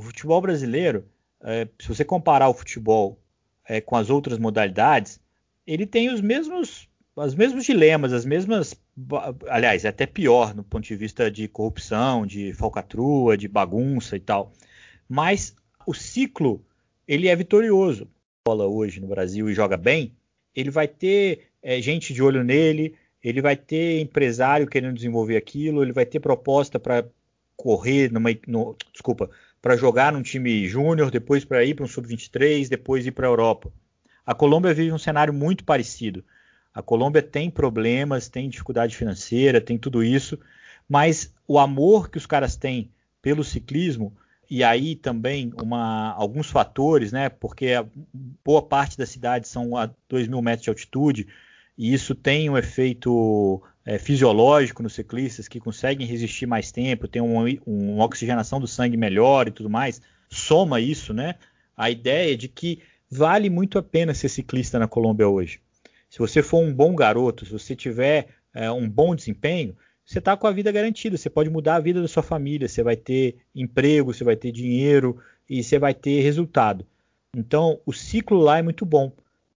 [0.00, 1.04] O futebol brasileiro,
[1.44, 3.20] é, se você comparar o futebol
[3.68, 5.20] é, com as outras modalidades,
[5.66, 8.74] ele tem os mesmos os mesmos dilemas, as mesmas.
[9.48, 14.20] Aliás, é até pior no ponto de vista de corrupção, de falcatrua, de bagunça e
[14.20, 14.52] tal.
[15.08, 15.54] Mas
[15.86, 16.64] o ciclo
[17.06, 18.08] ele é vitorioso.
[18.46, 20.12] Bola hoje no Brasil e joga bem,
[20.54, 25.82] ele vai ter é, gente de olho nele, ele vai ter empresário querendo desenvolver aquilo,
[25.82, 27.06] ele vai ter proposta para
[27.56, 32.68] correr numa, no, desculpa, para jogar num time júnior, depois para ir para um sub-23,
[32.68, 33.72] depois ir para a Europa.
[34.26, 36.24] A Colômbia vive um cenário muito parecido.
[36.74, 40.38] A Colômbia tem problemas, tem dificuldade financeira, tem tudo isso,
[40.88, 44.12] mas o amor que os caras têm pelo ciclismo
[44.50, 47.28] e aí também uma, alguns fatores, né?
[47.28, 47.70] Porque
[48.44, 51.26] boa parte das cidades são a 2 mil metros de altitude,
[51.76, 57.22] e isso tem um efeito é, fisiológico nos ciclistas que conseguem resistir mais tempo, tem
[57.22, 60.00] uma oxigenação do sangue melhor e tudo mais.
[60.28, 61.36] Soma isso, né?
[61.76, 62.80] A ideia de que
[63.10, 65.60] vale muito a pena ser ciclista na Colômbia hoje.
[66.12, 70.36] Se você for um bom garoto, se você tiver é, um bom desempenho, você está
[70.36, 71.16] com a vida garantida.
[71.16, 72.68] Você pode mudar a vida da sua família.
[72.68, 76.86] Você vai ter emprego, você vai ter dinheiro e você vai ter resultado.
[77.34, 79.10] Então, o ciclo lá é muito bom.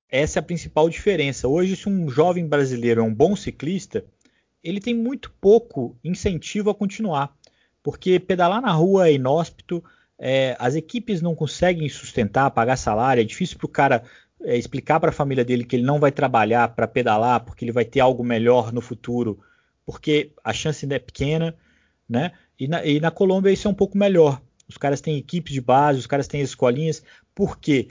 [0.09, 1.47] Essa é a principal diferença.
[1.47, 4.03] Hoje, se um jovem brasileiro é um bom ciclista,
[4.65, 7.37] ele tem muito pouco incentivo a continuar,
[7.83, 9.85] porque pedalar na rua é inóspito,
[10.19, 14.03] é, as equipes não conseguem sustentar, pagar salário, é difícil para o cara
[14.43, 17.73] é, explicar para a família dele que ele não vai trabalhar para pedalar, porque ele
[17.73, 19.41] vai ter algo melhor no futuro,
[19.85, 21.55] porque a chance ainda é pequena,
[22.09, 22.33] né?
[22.59, 24.41] E na, e na Colômbia isso é um pouco melhor.
[24.69, 27.03] Os caras têm equipes de base, os caras têm escolinhas,
[27.35, 27.89] por quê?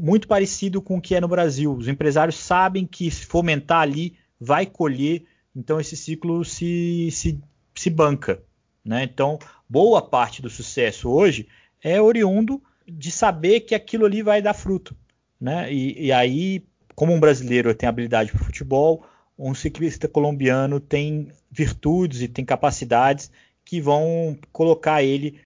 [0.00, 1.74] Muito parecido com o que é no Brasil.
[1.74, 7.40] Os empresários sabem que se fomentar ali, vai colher, então esse ciclo se, se,
[7.74, 8.42] se banca.
[8.84, 9.04] Né?
[9.04, 11.48] Então, boa parte do sucesso hoje
[11.82, 14.96] é oriundo de saber que aquilo ali vai dar fruto.
[15.44, 15.70] Né?
[15.70, 19.04] E, e aí, como um brasileiro tem habilidade para futebol,
[19.38, 23.30] um ciclista colombiano tem virtudes e tem capacidades
[23.62, 25.42] que vão colocar ele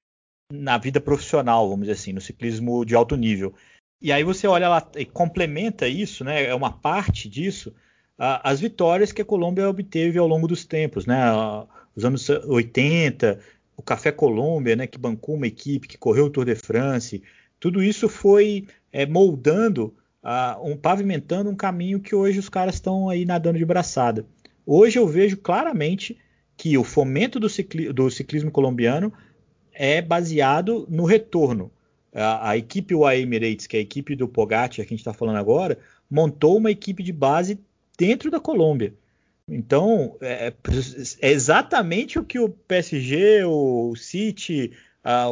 [0.52, 3.52] na vida profissional, vamos dizer assim, no ciclismo de alto nível.
[4.00, 6.44] E aí você olha lá e complementa isso, né?
[6.44, 7.74] É uma parte disso,
[8.16, 11.18] as vitórias que a Colômbia obteve ao longo dos tempos, né?
[11.96, 13.40] Os anos 80,
[13.76, 17.20] o Café Colômbia, né, que bancou uma equipe, que correu o Tour de France,
[17.60, 23.08] tudo isso foi é, moldando, uh, um, pavimentando um caminho que hoje os caras estão
[23.08, 24.24] aí nadando de braçada.
[24.64, 26.16] Hoje eu vejo claramente
[26.56, 29.12] que o fomento do, cicli do ciclismo colombiano
[29.72, 31.70] é baseado no retorno.
[32.12, 35.12] A, a equipe UAE Emirates, que é a equipe do Pogacar que a gente está
[35.12, 35.78] falando agora,
[36.10, 37.60] montou uma equipe de base
[37.96, 38.94] dentro da Colômbia.
[39.48, 40.52] Então, é,
[41.20, 44.72] é, exatamente o que o PSG, o City,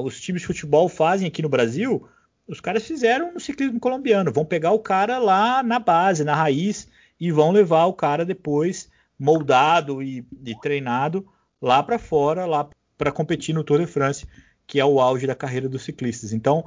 [0.03, 2.09] os times de futebol fazem aqui no Brasil,
[2.47, 4.33] os caras fizeram no ciclismo colombiano.
[4.33, 8.89] Vão pegar o cara lá na base, na raiz, e vão levar o cara depois
[9.19, 11.27] moldado e, e treinado
[11.61, 14.27] lá para fora, lá para competir no Tour de France,
[14.67, 16.33] que é o auge da carreira dos ciclistas.
[16.33, 16.67] Então,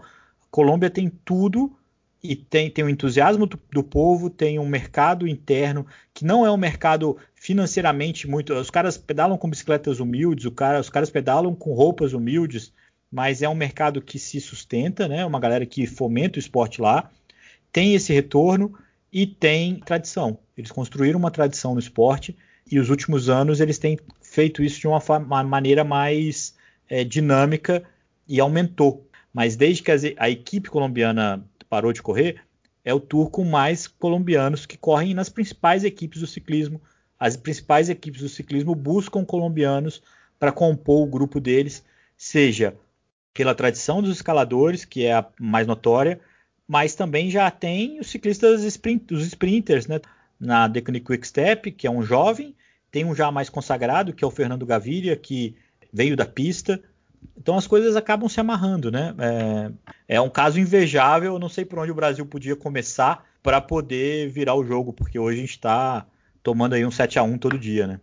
[0.49, 1.75] Colômbia tem tudo
[2.21, 6.51] e tem, tem o entusiasmo do, do, povo, tem um mercado interno que não é
[6.51, 8.53] um mercado financeiramente muito.
[8.53, 12.73] Os caras pedalam com bicicletas humildes, cara, os caras pedalam com roupas humildes,
[13.11, 15.25] mas é um mercado que se sustenta, né?
[15.25, 17.09] Uma galera que fomenta o esporte lá,
[17.71, 18.77] tem esse retorno
[19.11, 20.37] e tem tradição.
[20.55, 22.37] Eles construíram uma tradição no esporte
[22.71, 26.55] e os últimos anos eles têm feito isso de uma, uma maneira mais
[26.87, 27.83] é, dinâmica
[28.27, 29.07] e aumentou.
[29.33, 32.41] Mas desde que a, equipe colombiana parou de correr,
[32.83, 36.81] é o tour com mais colombianos que correm nas principais equipes do ciclismo.
[37.19, 40.01] As principais equipes do ciclismo buscam colombianos
[40.39, 41.83] para compor o grupo deles,
[42.17, 42.75] seja
[43.39, 46.19] pela tradição dos escaladores, que é a mais notória,
[46.67, 50.01] mas também já tem os ciclistas sprint, os sprinters, né?
[50.37, 52.53] Na Decanic Quick Step, que é um jovem,
[52.91, 55.55] tem um já mais consagrado, que é o Fernando Gaviria, que
[55.93, 56.81] veio da pista,
[57.37, 59.15] então as coisas acabam se amarrando, né?
[59.17, 63.61] É, é um caso invejável, eu não sei por onde o Brasil podia começar para
[63.61, 66.05] poder virar o jogo, porque hoje a gente está
[66.43, 68.01] tomando aí um 7 a 1 todo dia, né?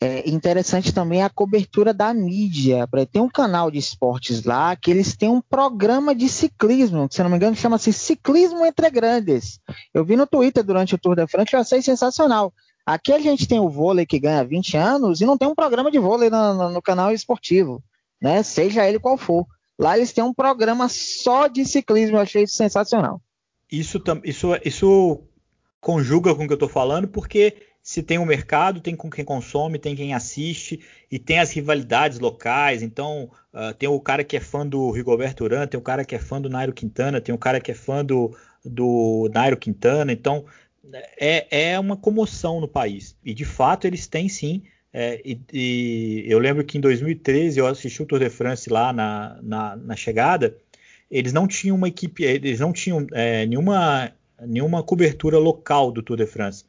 [0.00, 2.86] É interessante também a cobertura da mídia.
[3.10, 7.22] Tem um canal de esportes lá que eles têm um programa de ciclismo, que se
[7.22, 9.60] não me engano chama-se Ciclismo Entre Grandes.
[9.94, 12.52] Eu vi no Twitter durante o Tour de France e achei sensacional.
[12.84, 15.90] Aqui a gente tem o vôlei que ganha 20 anos e não tem um programa
[15.90, 17.82] de vôlei no, no, no canal esportivo
[18.24, 18.42] né?
[18.42, 19.46] Seja ele qual for.
[19.78, 23.20] Lá eles têm um programa só de ciclismo, eu achei isso sensacional.
[23.70, 25.22] Isso, isso, isso
[25.78, 29.22] conjuga com o que eu estou falando, porque se tem um mercado, tem com quem
[29.22, 32.82] consome, tem quem assiste e tem as rivalidades locais.
[32.82, 36.14] Então, uh, tem o cara que é fã do Rigoberto Urán, tem o cara que
[36.14, 40.10] é fã do Nairo Quintana, tem o cara que é fã do, do Nairo Quintana.
[40.10, 40.46] Então,
[41.20, 43.14] é, é uma comoção no país.
[43.22, 44.62] E de fato, eles têm sim
[44.96, 48.94] é, e, e, eu lembro que em 2013 eu assisti o Tour de France lá
[48.94, 50.56] na, na, na chegada.
[51.10, 56.16] Eles não tinham uma equipe, eles não tinham é, nenhuma, nenhuma cobertura local do Tour
[56.16, 56.64] de France.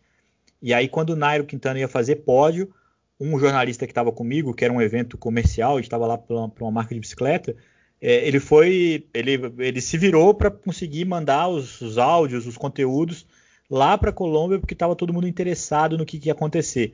[0.62, 2.74] E aí, quando o Nairo Quintana ia fazer pódio,
[3.20, 6.72] um jornalista que estava comigo, que era um evento comercial, estava lá para uma, uma,
[6.72, 7.56] marca de bicicleta,
[8.02, 13.26] é, ele foi, ele, ele se virou para conseguir mandar os, os, áudios, os conteúdos
[13.70, 16.94] lá para a Colômbia, porque estava todo mundo interessado no que, que ia acontecer.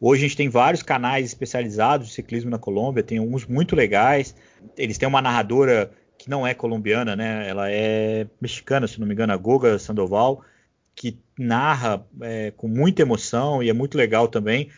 [0.00, 4.34] Hoje a gente tem vários canais especializados de ciclismo na Colômbia, tem uns muito legais.
[4.76, 7.48] Eles têm uma narradora que não é colombiana, né?
[7.48, 10.42] Ela é mexicana, se não me engano, a Goga Sandoval,
[11.00, 14.68] que narra é, com muita emoção e é muito legal também.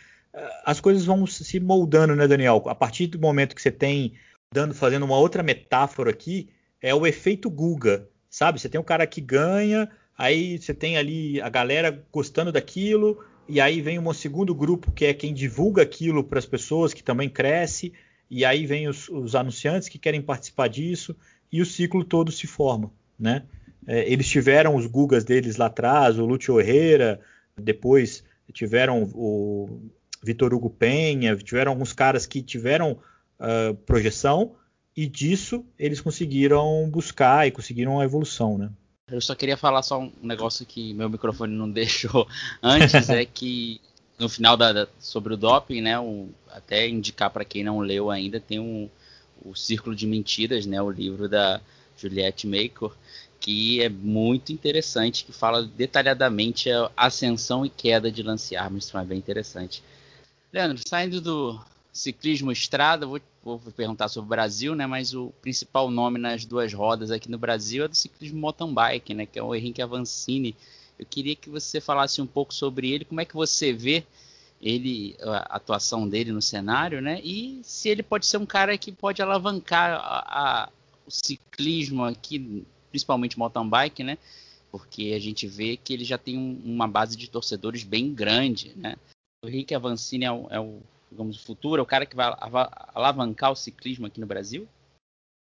[0.63, 2.63] As coisas vão se moldando, né, Daniel?
[2.67, 4.13] A partir do momento que você tem
[4.49, 6.47] dando, fazendo uma outra metáfora aqui,
[6.81, 8.57] é o efeito Guga, sabe?
[8.57, 13.59] Você tem um cara que ganha, aí você tem ali a galera gostando daquilo, e
[13.59, 17.27] aí vem um segundo grupo que é quem divulga aquilo para as pessoas, que também
[17.27, 17.91] cresce,
[18.29, 21.13] e aí vem os, os, anunciantes que querem participar disso,
[21.51, 23.43] e o ciclo todo se forma, né?
[23.87, 27.19] É, eles tiveram os Gugas deles lá atrás, o Lúcio Herrera,
[27.57, 29.81] depois tiveram o
[30.21, 32.97] Vitor Hugo Penha, tiveram alguns caras que tiveram
[33.39, 34.55] uh, projeção,
[34.95, 38.69] e disso eles conseguiram buscar e conseguiram a evolução, né?
[39.11, 42.27] Eu só queria falar só um negócio que meu microfone não deixou
[42.61, 43.81] antes, é que
[44.17, 48.09] no final da, da, sobre o doping, né, o, até indicar para quem não leu
[48.09, 48.89] ainda, tem um,
[49.43, 51.59] o Círculo de Mentiras, né, o livro da
[51.97, 52.91] Juliette Maker,
[53.43, 59.09] que é muito interessante, que fala detalhadamente a ascensão e queda de Lance Armstrong, é
[59.09, 59.83] bem interessante.
[60.53, 61.59] Leandro, saindo do,
[61.93, 64.87] ciclismo estrada, vou, vou, perguntar sobre o Brasil, né?
[64.87, 69.13] Mas o principal nome nas duas rodas aqui no Brasil é do ciclismo mountain bike,
[69.13, 69.25] né?
[69.27, 70.55] Que é o Henrique Avancini.
[70.97, 74.03] Eu queria que você falasse um pouco sobre ele, como é que você vê
[74.59, 77.21] ele, a atuação dele no cenário, né?
[77.21, 80.69] E se ele pode ser um cara que pode alavancar a, a,
[81.05, 84.19] o ciclismo aqui, principalmente mountain bike, né?
[84.71, 88.71] Porque a gente vê que ele já tem um, uma base de torcedores bem grande,
[88.75, 88.95] né?
[89.43, 90.79] O Henrique Avancini é o, é o
[91.11, 92.31] digamos, futuro, é o cara que vai
[92.93, 94.67] alavancar o ciclismo aqui no Brasil?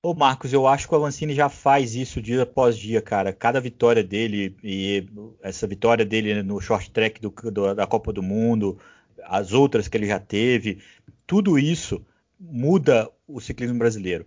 [0.05, 3.33] Ô Marcos, eu acho que o Avancini já faz isso dia após dia, cara.
[3.33, 5.05] Cada vitória dele e
[5.41, 8.77] essa vitória dele no short track do, do, da Copa do Mundo,
[9.23, 10.81] as outras que ele já teve,
[11.27, 12.05] tudo isso
[12.39, 14.25] muda o ciclismo brasileiro.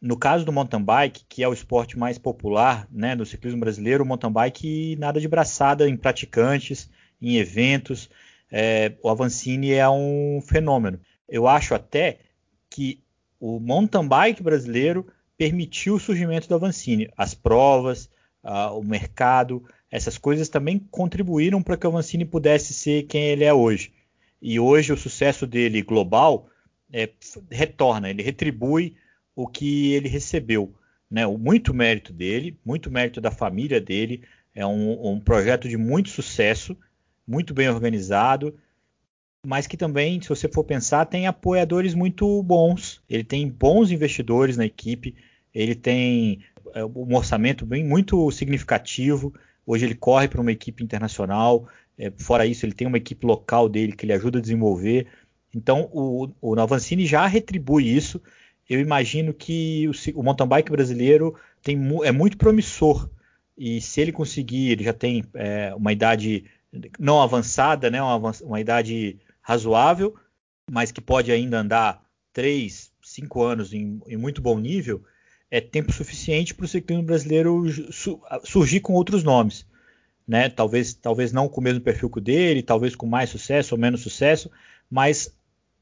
[0.00, 4.04] No caso do mountain bike, que é o esporte mais popular né, no ciclismo brasileiro,
[4.04, 8.10] o mountain bike nada de braçada em praticantes, em eventos
[8.50, 11.00] é, o Avancini é um fenômeno.
[11.28, 12.18] Eu acho até
[12.70, 13.02] que
[13.40, 15.06] o mountain bike brasileiro
[15.36, 17.10] permitiu o surgimento do Avancini.
[17.16, 18.08] As provas,
[18.42, 23.44] uh, o mercado, essas coisas também contribuíram para que o Avancini pudesse ser quem ele
[23.44, 23.92] é hoje.
[24.40, 26.48] E hoje o sucesso dele global
[26.92, 27.10] é,
[27.50, 28.96] retorna, ele retribui
[29.36, 30.74] o que ele recebeu.
[31.08, 31.24] Né?
[31.26, 34.22] Muito mérito dele, muito mérito da família dele,
[34.54, 36.76] é um, um projeto de muito sucesso
[37.26, 38.56] muito bem organizado,
[39.44, 43.02] mas que também, se você for pensar, tem apoiadores muito bons.
[43.08, 45.14] Ele tem bons investidores na equipe,
[45.54, 46.40] ele tem
[46.74, 49.34] é, um orçamento bem muito significativo.
[49.66, 51.68] Hoje ele corre para uma equipe internacional.
[51.98, 55.06] É, fora isso, ele tem uma equipe local dele que ele ajuda a desenvolver.
[55.54, 56.54] Então, o, o
[57.06, 58.20] já retribui isso.
[58.68, 63.08] Eu imagino que o, o mountain bike brasileiro tem, é muito promissor.
[63.56, 66.44] E se ele conseguir, ele já tem é, uma idade
[66.98, 70.14] não avançada, né, uma, uma idade razoável,
[70.70, 72.02] mas que pode ainda andar
[72.32, 75.02] 3, 5 anos em, em muito bom nível,
[75.50, 79.64] é tempo suficiente para o ciclismo brasileiro su surgir com outros nomes.
[80.26, 80.48] Né?
[80.48, 83.80] Talvez, talvez não com o mesmo perfil que o dele, talvez com mais sucesso ou
[83.80, 84.50] menos sucesso,
[84.90, 85.32] mas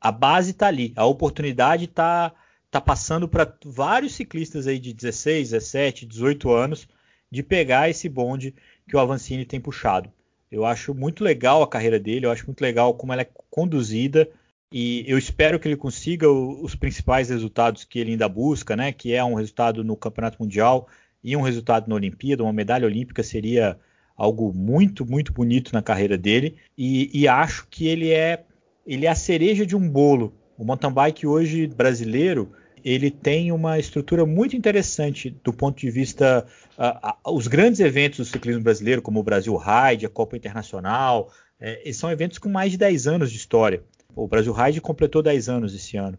[0.00, 2.32] a base está ali, a oportunidade está
[2.74, 6.88] tá passando para vários ciclistas aí de 16, 17, 18 anos
[7.30, 8.52] de pegar esse bonde
[8.88, 10.10] que o Avancini tem puxado.
[10.50, 14.28] Eu acho muito legal a carreira dele, eu acho muito legal como ela é conduzida
[14.72, 18.90] e eu espero que ele consiga os principais resultados que ele ainda busca, né?
[18.90, 20.88] Que é um resultado no Campeonato Mundial
[21.22, 23.78] e um resultado na Olimpíada, uma medalha olímpica seria
[24.16, 26.56] algo muito, muito bonito na carreira dele.
[26.76, 28.42] E, e acho que ele é,
[28.84, 30.34] ele é a cereja de um bolo.
[30.58, 32.52] O mountain bike hoje brasileiro
[32.84, 38.18] ele tem uma estrutura muito interessante do ponto de vista uh, uh, os grandes eventos
[38.18, 42.72] do ciclismo brasileiro, como o Brasil Ride, a Copa Internacional, é, são eventos com mais
[42.72, 43.82] de 10 anos de história.
[44.14, 46.18] O Brasil Ride completou 10 anos esse ano.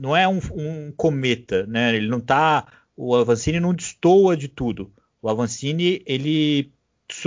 [0.00, 1.94] Não é um, um cometa, né?
[1.94, 2.66] Ele não tá,
[2.96, 4.92] o Avancini não destoa de tudo.
[5.20, 6.72] O Avancini ele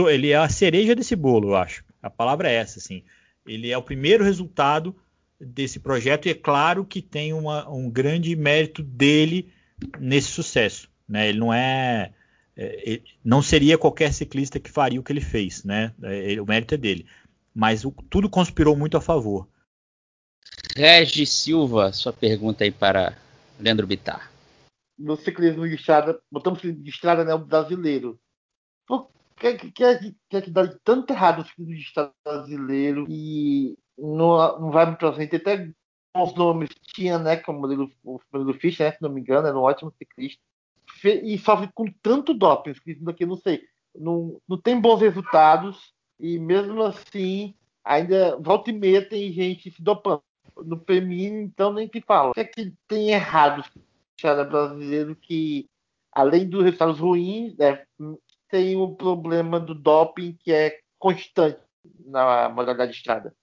[0.09, 1.85] ele é a cereja desse bolo, eu acho.
[2.01, 3.03] A palavra é essa, assim.
[3.45, 4.95] Ele é o primeiro resultado
[5.39, 9.51] desse projeto e é claro que tem uma, um grande mérito dele
[9.99, 10.89] nesse sucesso.
[11.07, 11.29] Né?
[11.29, 12.13] Ele não é,
[12.55, 15.93] é, não seria qualquer ciclista que faria o que ele fez, né?
[16.03, 17.05] É, o mérito é dele.
[17.53, 19.47] Mas o, tudo conspirou muito a favor.
[20.75, 23.17] Regis Silva, sua pergunta aí para
[23.59, 24.31] Leandro Bittar.
[24.97, 28.19] No ciclismo de estrada, botamos de estrada né, brasileiro.
[28.87, 33.77] Por que, que, que, que, que dá tanto errado o ciclismo de estrada brasileiro e
[33.97, 35.35] não, não vai muito frente.
[35.35, 35.69] Até
[36.15, 37.37] bons nomes tinha, né?
[37.37, 40.41] Como o Murilo, o Fischer, né, se não me engano, era um ótimo ciclista.
[41.03, 43.61] E sofre com tanto doping, daqui, não sei,
[43.93, 45.93] não, não tem bons resultados.
[46.19, 50.21] E mesmo assim, ainda volta e meia tem gente se dopando.
[50.57, 52.29] No feminino, então nem te fala.
[52.29, 53.61] O que é que tem errado
[54.23, 55.67] no brasileiro que,
[56.13, 57.83] além dos resultados ruins, né,
[58.49, 61.59] tem o problema do doping que é constante
[62.05, 63.35] na modalidade de estrada?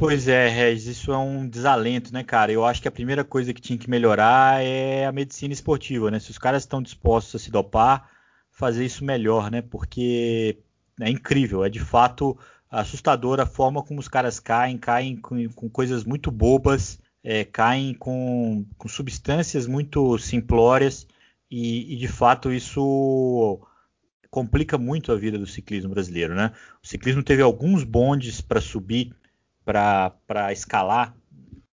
[0.00, 2.50] Pois é, Regis, isso é um desalento, né, cara?
[2.50, 6.18] Eu acho que a primeira coisa que tinha que melhorar é a medicina esportiva, né?
[6.18, 8.10] Se os caras estão dispostos a se dopar,
[8.50, 9.60] fazer isso melhor, né?
[9.60, 10.58] Porque
[10.98, 12.34] é incrível, é de fato
[12.70, 17.92] assustadora a forma como os caras caem, caem com, com coisas muito bobas, é, caem
[17.92, 21.06] com, com, substâncias muito simplórias
[21.50, 23.60] e, e, de fato isso
[24.30, 26.52] complica muito a vida do ciclismo brasileiro, né?
[26.82, 29.14] O ciclismo teve alguns bondes para subir
[29.70, 31.14] para escalar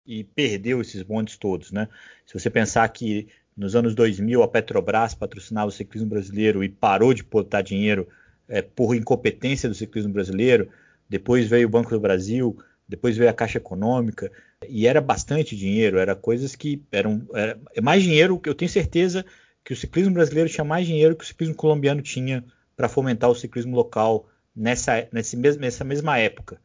[0.05, 1.87] e perdeu esses bondes todos, né?
[2.25, 7.13] Se você pensar que nos anos 2000 a Petrobras patrocinava o ciclismo brasileiro e parou
[7.13, 8.07] de botar dinheiro
[8.47, 10.69] é, por incompetência do ciclismo brasileiro,
[11.09, 12.55] depois veio o Banco do Brasil,
[12.87, 14.31] depois veio a Caixa Econômica
[14.69, 18.69] e era bastante dinheiro, era coisas que eram era, é mais dinheiro que eu tenho
[18.69, 19.25] certeza
[19.63, 22.45] que o ciclismo brasileiro tinha mais dinheiro que o ciclismo colombiano tinha
[22.75, 26.61] para fomentar o ciclismo local nessa, nessa, mesma, nessa mesma época.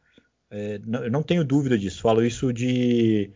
[0.55, 2.01] É, não, eu não tenho dúvida disso.
[2.01, 3.31] Falo isso de.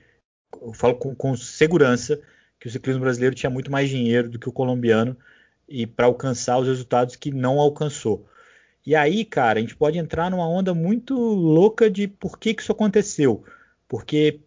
[0.75, 2.21] Falo com, com segurança
[2.59, 5.17] que o ciclismo brasileiro tinha muito mais dinheiro do que o colombiano
[5.67, 8.27] e para alcançar os resultados que não alcançou.
[8.85, 12.61] E aí, cara, a gente pode entrar numa onda muito louca de por que, que
[12.61, 13.43] isso aconteceu.
[13.87, 14.39] Porque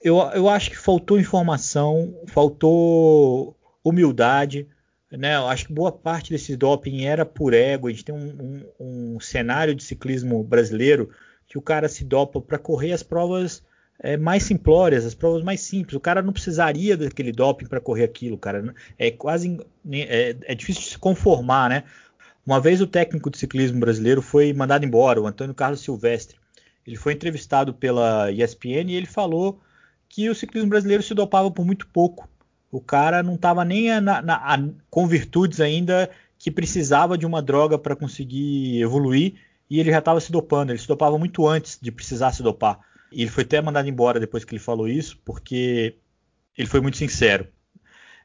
[0.00, 4.66] eu, eu acho que faltou informação, faltou humildade.
[5.12, 5.36] Né?
[5.36, 7.88] Eu acho que boa parte desse doping era por ego.
[7.88, 11.10] A gente tem um, um, um cenário de ciclismo brasileiro
[11.46, 13.62] que o cara se dopa para correr as provas
[13.98, 15.94] é, mais simplórias, as provas mais simples.
[15.94, 18.74] O cara não precisaria daquele doping para correr aquilo, cara.
[18.98, 21.84] É quase né, é, é, difícil de se conformar, né?
[22.44, 26.36] Uma vez o técnico de ciclismo brasileiro foi mandado embora, o Antônio Carlos Silvestre.
[26.86, 29.60] Ele foi entrevistado pela ESPN e ele falou
[30.08, 32.28] que o ciclismo brasileiro se dopava por muito pouco.
[32.70, 37.42] O cara não estava nem a, na, a, com virtudes ainda que precisava de uma
[37.42, 39.34] droga para conseguir evoluir
[39.68, 40.70] e ele já estava se dopando.
[40.70, 42.78] Ele se dopava muito antes de precisar se dopar.
[43.10, 45.96] E ele foi até mandado embora depois que ele falou isso, porque
[46.56, 47.48] ele foi muito sincero.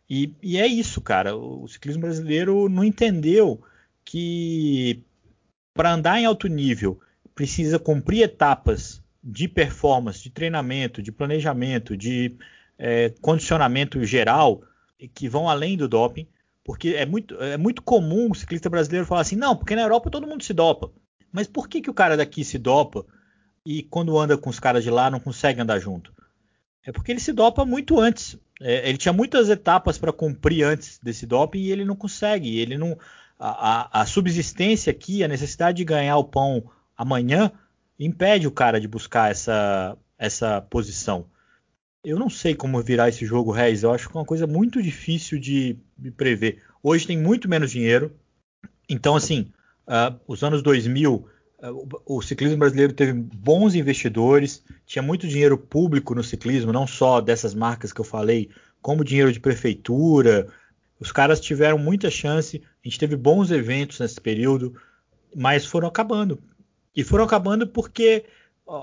[0.10, 1.36] E, e é isso, cara.
[1.36, 3.62] O, ciclismo brasileiro não entendeu
[4.04, 5.04] que
[5.74, 7.00] para andar em alto nível
[7.34, 12.36] precisa cumprir etapas de performance, de treinamento, de planejamento, de
[12.78, 14.64] é, condicionamento geral
[15.14, 16.28] que vão além do doping,
[16.64, 20.12] porque é muito, é muito comum o ciclista brasileiro falar assim, não, porque na Europa
[20.12, 20.92] todo mundo se dopa.
[21.32, 23.06] Mas por que, que o cara daqui se dopa
[23.66, 26.14] e quando anda com os caras de lá não consegue andar junto?
[26.84, 28.38] É porque ele se dopa muito antes.
[28.60, 32.60] É, ele tinha muitas etapas para cumprir antes desse doping e ele não consegue.
[32.60, 32.98] Ele não,
[33.40, 36.64] a, a, a, subsistência aqui, a necessidade de ganhar o pão
[36.98, 37.52] amanhã,
[38.00, 41.26] impede o cara de buscar essa, essa posição.
[42.04, 43.84] Eu não sei como virar esse jogo, Reis.
[43.84, 46.64] Eu acho que é uma coisa muito difícil de, de prever.
[46.82, 48.16] Hoje tem muito menos dinheiro.
[48.90, 49.52] Então, assim,
[49.88, 51.28] Uh, os anos 2000, uh,
[51.62, 51.72] ah,
[52.06, 57.54] o, ciclismo brasileiro teve bons investidores, tinha muito dinheiro público no ciclismo, não só dessas
[57.54, 58.50] marcas que eu falei,
[58.82, 60.48] como dinheiro de prefeitura.
[61.00, 64.76] Os caras tiveram muita chance, a gente teve bons eventos nesse período,
[65.36, 66.40] mas foram acabando.
[66.96, 68.26] E foram acabando porque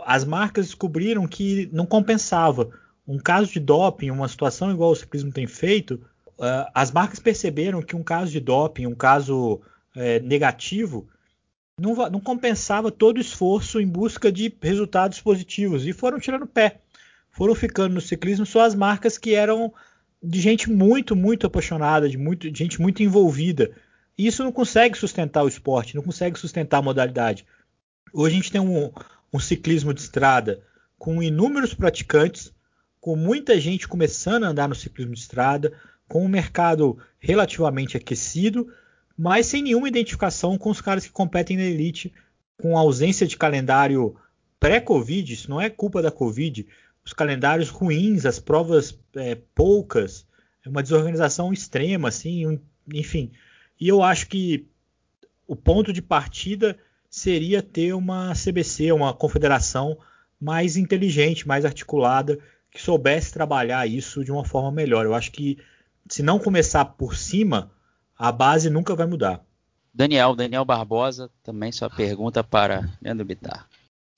[0.04, 2.70] as marcas descobriram que não compensava.
[3.06, 5.94] Um caso de doping, uma situação igual o ciclismo tem feito,
[6.38, 9.60] uh, as marcas perceberam que um caso de doping, um caso
[9.98, 11.08] é, negativo,
[11.78, 16.80] não, não, compensava todo o esforço em busca de resultados positivos e foram tirando pé.
[17.30, 19.72] Foram ficando no ciclismo só as marcas que eram
[20.22, 23.70] de gente muito, muito apaixonada, de, muito, de gente muito envolvida.
[24.16, 27.46] E isso não consegue sustentar o esporte, não consegue sustentar a modalidade.
[28.12, 28.90] Hoje a gente tem um,
[29.32, 30.60] um ciclismo de estrada
[30.98, 32.52] com inúmeros praticantes,
[33.00, 35.72] com muita gente começando a andar no ciclismo de estrada,
[36.08, 38.72] com um mercado relativamente aquecido,
[39.18, 42.14] mas sem nenhuma identificação com os caras que competem na elite,
[42.56, 44.14] com ausência de calendário
[44.60, 46.64] pré-Covid, isso não é culpa da Covid,
[47.04, 50.24] os calendários ruins, as provas é, poucas,
[50.64, 52.60] é uma desorganização extrema, assim, um,
[52.94, 53.32] enfim.
[53.80, 54.66] E eu acho que
[55.48, 56.78] o ponto de partida
[57.10, 59.98] seria ter uma CBC, uma confederação
[60.40, 62.38] mais inteligente, mais articulada,
[62.70, 65.04] que soubesse trabalhar isso de uma forma melhor.
[65.04, 65.58] Eu acho que
[66.08, 67.70] se não começar por cima,
[68.18, 69.40] a base nunca vai mudar.
[69.94, 73.66] Daniel, Daniel Barbosa, também sua pergunta para Leandro Bittar.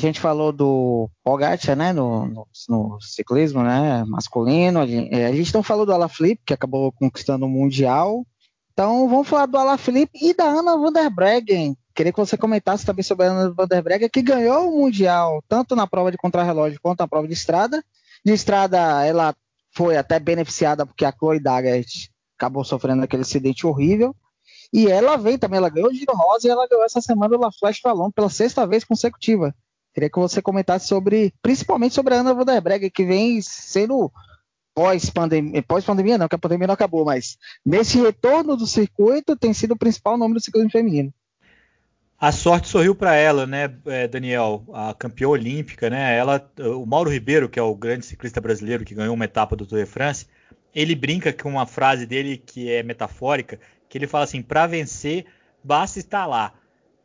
[0.00, 4.80] A gente falou do Pogacar, né, no, no, no, ciclismo, né, masculino.
[4.80, 8.26] A gente, a gente não falou do Alaphilippe, que acabou conquistando o Mundial.
[8.72, 11.76] Então, vamos falar do Alaphilippe e da Ana van der Breggen.
[11.94, 15.44] Queria que você comentasse também sobre a Ana van der Breggen, que ganhou o Mundial,
[15.46, 17.84] tanto na prova de contrarrelógio quanto na prova de estrada.
[18.24, 19.34] De estrada, ela
[19.72, 22.09] foi até beneficiada porque a Chloe Daggett
[22.40, 24.16] acabou sofrendo aquele acidente horrível.
[24.72, 27.40] E ela vem também, ela ganhou o Giro Rosa e ela ganhou essa semana o
[27.40, 29.54] La Flash Valon pela sexta vez consecutiva.
[29.92, 34.10] Queria que você comentasse sobre, principalmente sobre a Ana Vanderbreg, que vem sendo
[34.72, 37.36] pós-pandemia, pós-pandemia não, que a pandemia não acabou, mas
[37.66, 41.12] nesse retorno do circuito tem sido o principal nome do ciclismo feminino.
[42.18, 46.16] A sorte sorriu para ela, né, é, Daniel, a campeã olímpica, né?
[46.16, 49.66] Ela, o Mauro Ribeiro, que é o grande ciclista brasileiro que ganhou uma etapa do
[49.66, 50.26] Tour de France,
[50.74, 53.58] ele brinca com uma frase dele que é metafórica,
[53.88, 55.26] que ele fala assim: para vencer
[55.62, 56.54] basta estar lá.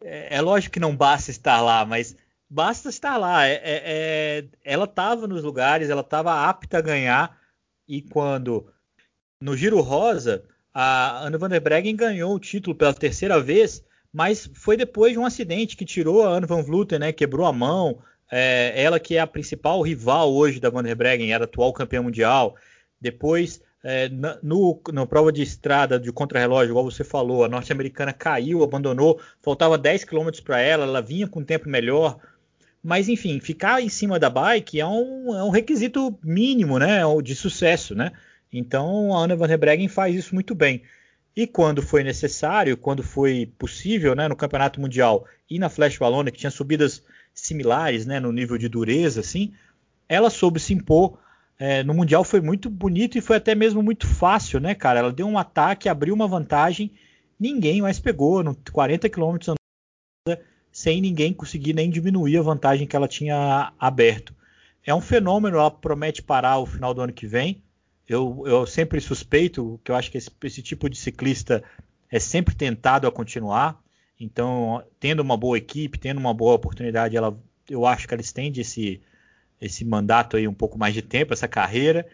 [0.01, 2.15] É, é lógico que não basta estar lá, mas
[2.49, 3.47] basta estar lá.
[3.47, 7.37] É, é, é ela estava nos lugares, ela estava apta a ganhar.
[7.87, 8.67] E quando
[9.39, 10.43] no Giro Rosa,
[10.73, 15.19] a Anna van der Breggen ganhou o título pela terceira vez, mas foi depois de
[15.19, 17.11] um acidente que tirou a Anna van Vleuten, né?
[17.11, 17.99] Quebrou a mão.
[18.31, 22.01] É, ela que é a principal rival hoje da Van der Breggen, era atual campeã
[22.01, 22.55] mundial.
[23.05, 28.63] Depois é, na, no, prova de estrada de contrarrelógio, igual você falou, a norte-americana caiu,
[28.63, 32.17] abandonou, faltava 10 km para ela, ela vinha com um tempo melhor.
[32.83, 37.35] Mas, enfim, ficar em cima da bike é um, é um requisito mínimo né, de
[37.35, 37.93] sucesso.
[37.93, 38.11] Né?
[38.51, 40.81] Então, a Ana Van Breggen faz isso muito bem.
[41.35, 46.31] E quando foi necessário, quando foi possível, né, no Campeonato Mundial e na Flash Valona,
[46.31, 47.03] que tinha subidas
[47.35, 49.53] similares né, no nível de dureza, assim,
[50.09, 51.19] ela soube se impor
[51.57, 54.99] é, no Mundial foi muito bonito e foi até mesmo muito fácil, né, cara?
[54.99, 56.91] Ela deu um ataque, abriu uma vantagem,
[57.39, 59.37] ninguém mais pegou, no 40 km
[60.75, 64.35] sem ninguém conseguir nem diminuir a vantagem que ela tinha aberto.
[64.85, 67.63] É um fenômeno, ela promete parar o final do ano que vem.
[68.05, 71.63] Eu, eu sempre suspeito que eu acho que esse, esse tipo de ciclista
[72.11, 73.81] é sempre tentado a continuar.
[74.19, 77.37] Então, tendo uma boa equipe, tendo uma boa oportunidade, ela,
[77.69, 79.01] eu acho que ela estende esse,
[79.59, 82.07] esse mandato aí um pouco mais de tempo, essa carreira,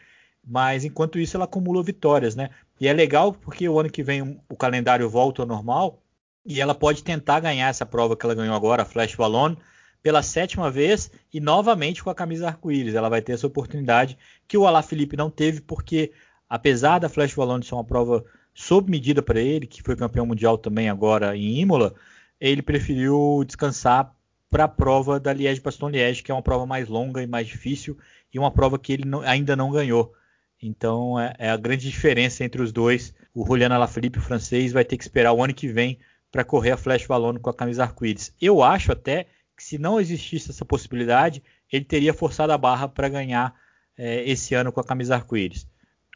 [0.45, 2.49] mas enquanto isso ela acumula vitórias, né?
[2.79, 6.01] E é legal porque o ano que vem o calendário volta ao normal
[6.45, 9.55] e ela pode tentar ganhar essa prova que ela ganhou agora, a Flash Ballon,
[10.01, 12.95] pela sétima vez e novamente com a camisa arco-íris.
[12.95, 14.17] Ela vai ter essa oportunidade
[14.47, 16.11] que o Alá Felipe não teve porque
[16.49, 20.57] apesar da Flash Ballon ser uma prova sob medida para ele, que foi campeão mundial
[20.57, 21.93] também agora em Imola,
[22.39, 24.13] ele preferiu descansar
[24.51, 27.97] para a prova da Liège-Bastogne-Liège, que é uma prova mais longa e mais difícil
[28.33, 30.13] e uma prova que ele não, ainda não ganhou.
[30.61, 33.15] Então é, é, a grande diferença entre os dois.
[33.33, 35.97] O Julian Alaphilippe, o francês, vai ter que esperar o ano que vem
[36.29, 38.35] para correr a Flash Valone com a camisa arco-íris.
[38.41, 41.41] Eu acho até que se não existisse essa possibilidade,
[41.71, 43.55] ele teria forçado a barra para ganhar
[43.97, 45.65] é, esse ano com a camisa arco-íris.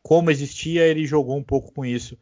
[0.03, 2.17] Como existia, ele jogou um pouco com isso.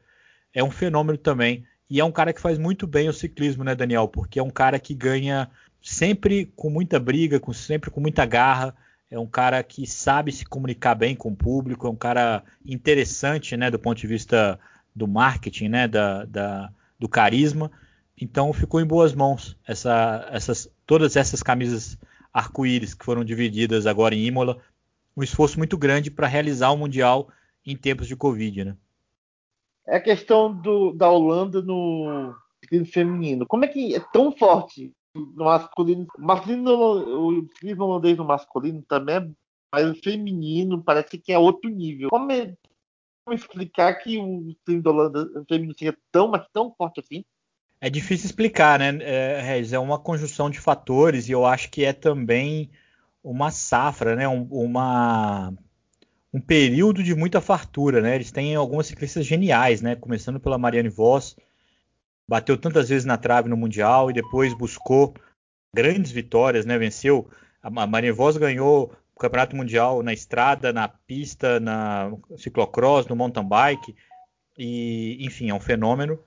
[0.53, 1.65] É um fenômeno também.
[1.89, 4.07] E é um cara que faz muito bem o ciclismo, né, Daniel?
[4.07, 5.49] Porque é um cara que ganha
[5.83, 8.73] sempre com muita briga, com, sempre com muita garra.
[9.11, 13.55] É um cara que sabe se comunicar bem com o público, é um cara interessante,
[13.55, 14.59] né, do ponto de vista
[14.95, 17.69] do marketing, né, da, da do carisma.
[18.19, 21.97] Então ficou em boas mãos essa, essas, todas essas camisas
[22.33, 24.57] arco-íris que foram divididas agora em Imola.
[25.15, 27.27] Um esforço muito grande para realizar o Mundial
[27.65, 28.77] em tempos de Covid, né?
[29.85, 33.45] É a questão do, da Holanda no ciclismo feminino.
[33.45, 36.07] Como é que é tão forte no masculino.
[36.17, 39.27] Masculino, o ciclismo holandês no masculino também é,
[39.71, 42.09] mas o feminino parece que é outro nível.
[42.09, 42.53] Como, é,
[43.25, 47.25] como explicar que o ciclismo da Holanda feminino seja tão, mas tão forte assim?
[47.81, 49.73] É difícil explicar, né, é, Regis?
[49.73, 52.69] É uma conjunção de fatores e eu acho que é também
[53.23, 54.27] uma safra, né?
[54.27, 55.53] Um, uma,
[56.33, 58.15] um período de muita fartura, né?
[58.15, 59.95] Eles têm algumas ciclistas geniais, né?
[59.95, 61.35] Começando pela Marianne Voss,
[62.33, 65.13] bateu tantas vezes na trave no Mundial e depois buscou
[65.75, 66.79] grandes vitórias, né?
[66.79, 67.29] Venceu.
[67.61, 73.47] A Maria Voz ganhou o Campeonato Mundial na estrada, na pista, na ciclocross, no mountain
[73.47, 73.95] bike.
[74.57, 76.17] E, enfim, é um fenômeno.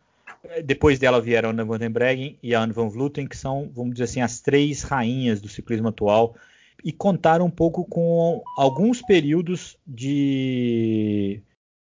[0.65, 3.69] Depois dela vieram a Anna Van Den Breggen e a Anne Van Vleuten, que são,
[3.75, 6.37] vamos dizer assim, as três rainhas do ciclismo atual.
[6.85, 11.43] E contaram um pouco com alguns períodos de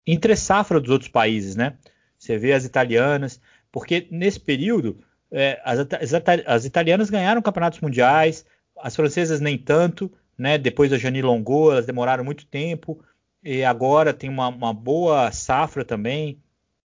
[0.06, 1.78] entre safra dos outros países, né?
[2.18, 3.40] Você vê as italianas,
[3.72, 4.98] porque nesse período
[5.30, 8.44] é, as, as, as, italianas ganharam campeonatos mundiais,
[8.76, 10.58] as francesas nem tanto, né?
[10.58, 13.02] Depois da Jani Longo, elas demoraram muito tempo
[13.42, 16.42] e agora tem uma, uma boa safra também.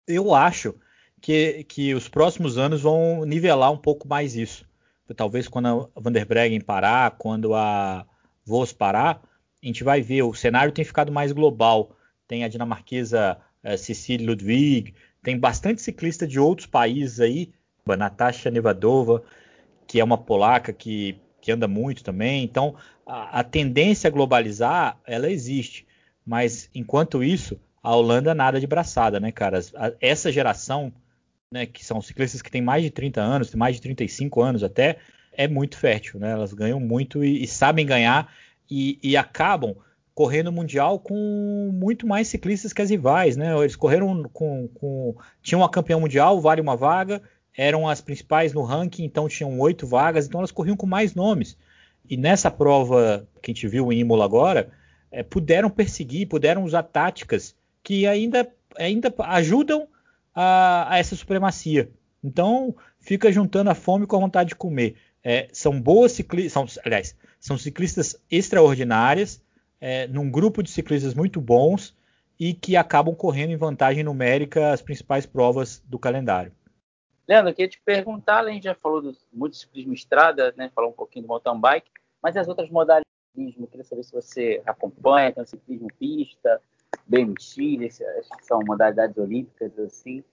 [0.06, 0.74] Eu acho
[1.20, 4.66] que, que os próximos anos vão nivelar um pouco mais isso.
[5.16, 8.06] talvez quando a Van der Breggen parar, quando a
[8.44, 9.22] Vos parar,
[9.62, 11.96] a gente vai ver, o cenário tem ficado mais global.
[12.26, 17.52] Tem a dinamarquesa uh, Cecília Ludwig, tem bastante ciclista de outros países aí,
[17.96, 19.22] Natasha Nevadova,
[19.86, 22.44] que é uma polaca que, que anda muito também.
[22.44, 22.74] Então,
[23.06, 25.86] a, a tendência a globalizar, ela existe.
[26.24, 29.58] Mas, enquanto isso, a Holanda nada de braçada, né, cara?
[30.00, 30.92] Essa geração,
[31.50, 34.98] né, que são ciclistas que têm mais de 30 anos, mais de 35 anos até,
[35.32, 36.32] é muito fértil, né?
[36.32, 38.30] Elas ganham muito e, e sabem ganhar
[38.70, 39.74] e, e acabam
[40.18, 43.56] correndo mundial com muito mais ciclistas que as rivais, né?
[43.56, 47.22] Eles correram com, com tinham uma campeã mundial, vale uma vaga,
[47.56, 51.56] eram as principais no ranking, então tinham oito vagas, então elas corriam com mais nomes.
[52.10, 54.72] E nessa prova que a gente viu em Imola agora,
[55.12, 59.86] é, puderam perseguir, puderam usar táticas que ainda, ainda ajudam
[60.34, 61.92] a, a essa supremacia.
[62.24, 64.96] Então fica juntando a fome com a vontade de comer.
[65.22, 69.40] É, são boas ciclistas, aliás, são ciclistas extraordinárias
[69.80, 71.96] é, num grupo de ciclistas muito bons
[72.38, 76.52] e que acabam correndo em vantagem numérica as principais provas do calendário.
[77.28, 80.90] Leandro, eu queria te perguntar, a gente já falou do muito ciclismo estrada, né, falou
[80.90, 81.90] um pouquinho do mountain bike,
[82.22, 83.04] mas as outras modalidades
[83.34, 86.60] de ciclismo, eu queria saber se você acompanha, tem o ciclismo pista,
[87.06, 88.00] BMX,
[88.40, 90.24] são modalidades olímpicas, assim,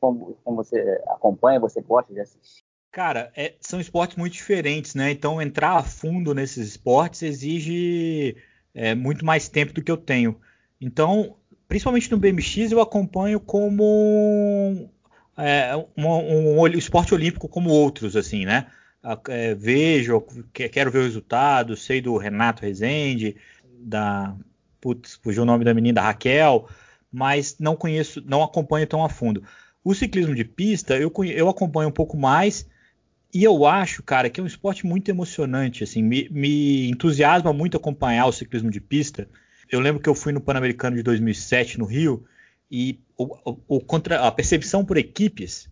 [0.00, 2.62] como, como você acompanha, você gosta de assistir?
[2.90, 5.12] Cara, é, são esportes muito diferentes, né?
[5.12, 8.36] Então entrar a fundo nesses esportes exige
[8.74, 10.36] é, muito mais tempo do que eu tenho.
[10.80, 11.36] Então,
[11.68, 14.90] principalmente no BMX, eu acompanho como
[15.36, 18.66] é, um, um, um, esporte olímpico como outros, assim, né?
[19.28, 23.36] É, vejo, quero ver o resultado, sei do Renato Rezende,
[23.78, 24.36] da.
[24.80, 26.68] Putz, fugiu o nome da menina, da Raquel,
[27.12, 29.42] mas não conheço, não acompanho tão a fundo.
[29.84, 32.66] O ciclismo de pista, eu, eu acompanho um pouco mais
[33.32, 37.76] e eu acho, cara, que é um esporte muito emocionante, assim, me, me, entusiasma muito
[37.76, 39.28] acompanhar o ciclismo de pista.
[39.70, 42.24] Eu lembro que eu fui no Pan-Americano de 2007 no Rio
[42.70, 45.68] e o, o, o contra, a percepção por equipes,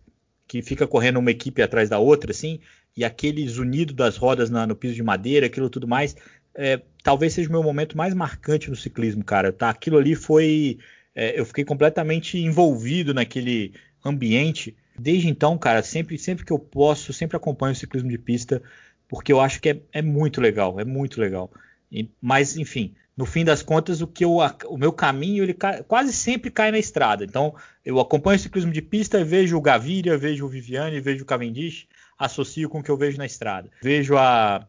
[0.47, 2.59] que fica correndo uma equipe atrás da outra, assim,
[2.95, 6.15] e aquele zunido das rodas na, no piso de madeira, aquilo tudo mais,
[6.55, 9.51] é, talvez seja o meu momento mais marcante no ciclismo, cara.
[9.51, 10.79] Tá, aquilo ali foi,
[11.13, 17.13] é, eu fiquei completamente envolvido naquele ambiente Desde então, cara, sempre, sempre que eu posso,
[17.13, 18.61] sempre acompanho o ciclismo de pista,
[19.07, 21.51] porque eu acho que é, é muito legal, é muito legal.
[21.91, 24.37] E, mas, enfim, no fim das contas, o que eu,
[24.67, 27.25] o meu caminho ele quase sempre cai na estrada.
[27.25, 31.25] Então, eu acompanho o ciclismo de pista, vejo o Gaviria, vejo o Viviane, vejo o
[31.25, 31.87] Cavendish,
[32.17, 33.69] associo com o que eu vejo na estrada.
[33.81, 34.67] Vejo a,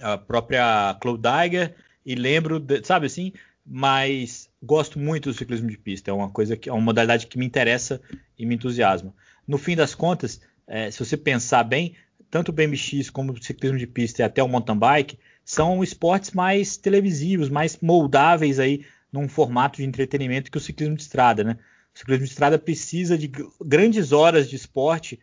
[0.00, 3.32] a própria Claude Eiger e lembro, de, sabe assim,
[3.64, 6.10] mas gosto muito do ciclismo de pista.
[6.10, 8.00] É uma coisa que é uma modalidade que me interessa
[8.38, 9.12] e me entusiasma
[9.46, 11.94] no fim das contas, é, se você pensar bem,
[12.30, 16.32] tanto o BMX como o ciclismo de pista e até o mountain bike são esportes
[16.32, 21.56] mais televisivos, mais moldáveis aí num formato de entretenimento que o ciclismo de estrada, né?
[21.94, 23.30] O ciclismo de estrada precisa de
[23.64, 25.20] grandes horas de esporte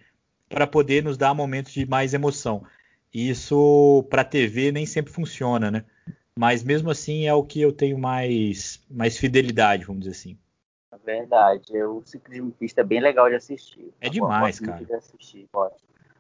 [0.50, 2.64] para poder nos dar momentos de mais emoção.
[3.14, 5.84] E isso para a TV nem sempre funciona, né?
[6.36, 10.38] Mas mesmo assim é o que eu tenho mais, mais fidelidade, vamos dizer assim.
[11.06, 11.84] Verdade.
[11.84, 13.94] O ciclismo pista é bem legal de assistir.
[14.00, 14.84] É demais, cara.
[14.84, 15.48] De assistir,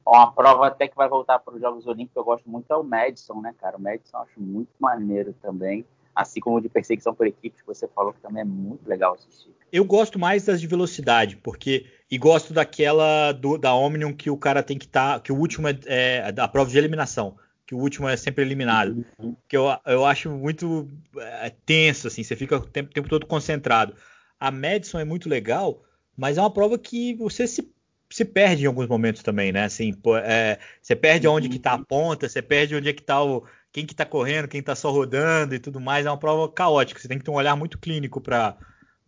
[0.05, 2.83] Uma prova até que vai voltar para os Jogos Olímpicos, eu gosto muito é o
[2.83, 3.77] Madison, né, cara?
[3.77, 5.85] O Madison eu acho muito maneiro também.
[6.13, 9.51] Assim como de perseguição por equipe, que você falou que também é muito legal assistir.
[9.71, 11.87] Eu gosto mais das de velocidade, porque.
[12.11, 15.15] E gosto daquela do, da Omnium que o cara tem que estar.
[15.15, 17.35] Tá, que o último é, é a prova de eliminação.
[17.65, 19.03] Que o último é sempre eliminado.
[19.17, 19.35] Uhum.
[19.47, 23.95] Que eu, eu acho muito é, tenso, assim, você fica o tempo, tempo todo concentrado.
[24.43, 25.81] A Madison é muito legal,
[26.17, 27.65] mas é uma prova que você se,
[28.09, 29.63] se perde em alguns momentos também, né?
[29.63, 33.23] Assim, é, você perde onde que tá a ponta, você perde onde é que tá
[33.23, 36.05] o quem que tá correndo, quem tá só rodando e tudo mais.
[36.05, 36.99] É uma prova caótica.
[36.99, 38.57] Você tem que ter um olhar muito clínico para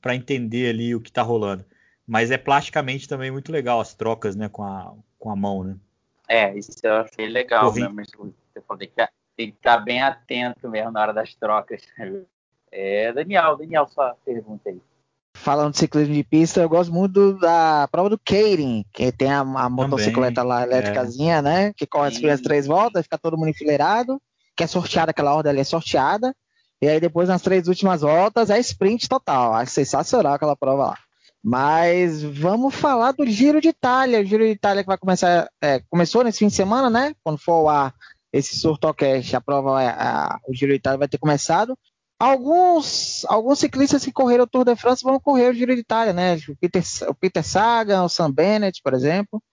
[0.01, 1.65] para entender ali o que tá rolando.
[2.07, 5.75] Mas é plasticamente também muito legal as trocas, né, com a, com a mão, né?
[6.29, 7.81] É, isso eu achei legal Corri...
[7.89, 8.33] mesmo.
[8.53, 8.87] Você falou, que,
[9.35, 11.81] tem que estar bem atento mesmo na hora das trocas.
[12.77, 14.81] É, Daniel, Daniel, sua pergunta aí
[15.35, 19.41] falando de ciclismo de pista, eu gosto muito da prova do Keirin, que tem a,
[19.41, 21.41] a motocicleta lá elétricazinha, é.
[21.41, 21.73] né?
[21.75, 24.19] Que corre as primeiras três voltas, fica todo mundo enfileirado,
[24.55, 26.33] que é sorteada, aquela ordem ali é sorteada.
[26.81, 29.53] E aí depois nas três últimas voltas é sprint total.
[29.53, 30.97] Acho sensacional aquela prova lá.
[31.43, 34.21] Mas vamos falar do Giro de Itália.
[34.21, 37.13] O Giro de Itália que vai começar, é, começou nesse fim de semana, né?
[37.23, 37.93] Quando for ao ar
[38.33, 41.77] esse Surtocast, a prova, a, o Giro de Itália vai ter começado.
[42.17, 46.13] Alguns, alguns ciclistas que correram o Tour de France vão correr o Giro de Itália,
[46.13, 46.35] né?
[46.47, 49.43] O Peter, o Peter Sagan, o Sam Bennett, por exemplo.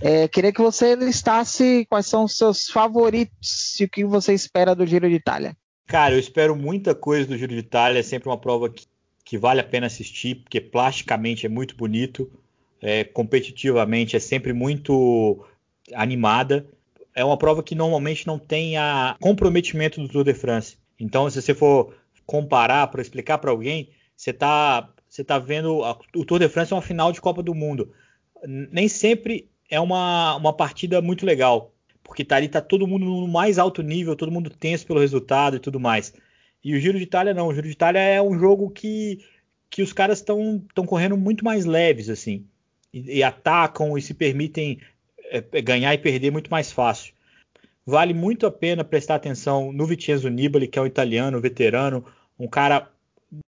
[0.00, 4.74] É, queria que você listasse quais são os seus favoritos e o que você espera
[4.74, 5.56] do Giro de Itália.
[5.86, 7.98] Cara, eu espero muita coisa do Giro de Itália.
[7.98, 8.86] É sempre uma prova que,
[9.24, 12.30] que vale a pena assistir, porque plasticamente é muito bonito,
[12.80, 15.44] é, competitivamente é sempre muito
[15.92, 16.66] animada.
[17.14, 20.76] É uma prova que normalmente não tem a comprometimento do Tour de France.
[20.98, 21.94] Então, se você for
[22.26, 26.72] comparar para explicar para alguém, você está você tá vendo a, o Tour de France
[26.72, 27.92] é uma final de Copa do Mundo.
[28.46, 31.72] Nem sempre é uma, uma partida muito legal,
[32.02, 35.56] porque tá ali tá todo mundo no mais alto nível, todo mundo tenso pelo resultado
[35.56, 36.12] e tudo mais.
[36.64, 39.20] E o Giro de Itália não, o Giro de Itália é um jogo que,
[39.70, 42.46] que os caras estão correndo muito mais leves assim,
[42.92, 44.80] e, e atacam e se permitem
[45.30, 47.14] é, ganhar e perder muito mais fácil.
[47.86, 52.04] Vale muito a pena prestar atenção no Vincenzo Nibali, que é um italiano, veterano,
[52.38, 52.90] um cara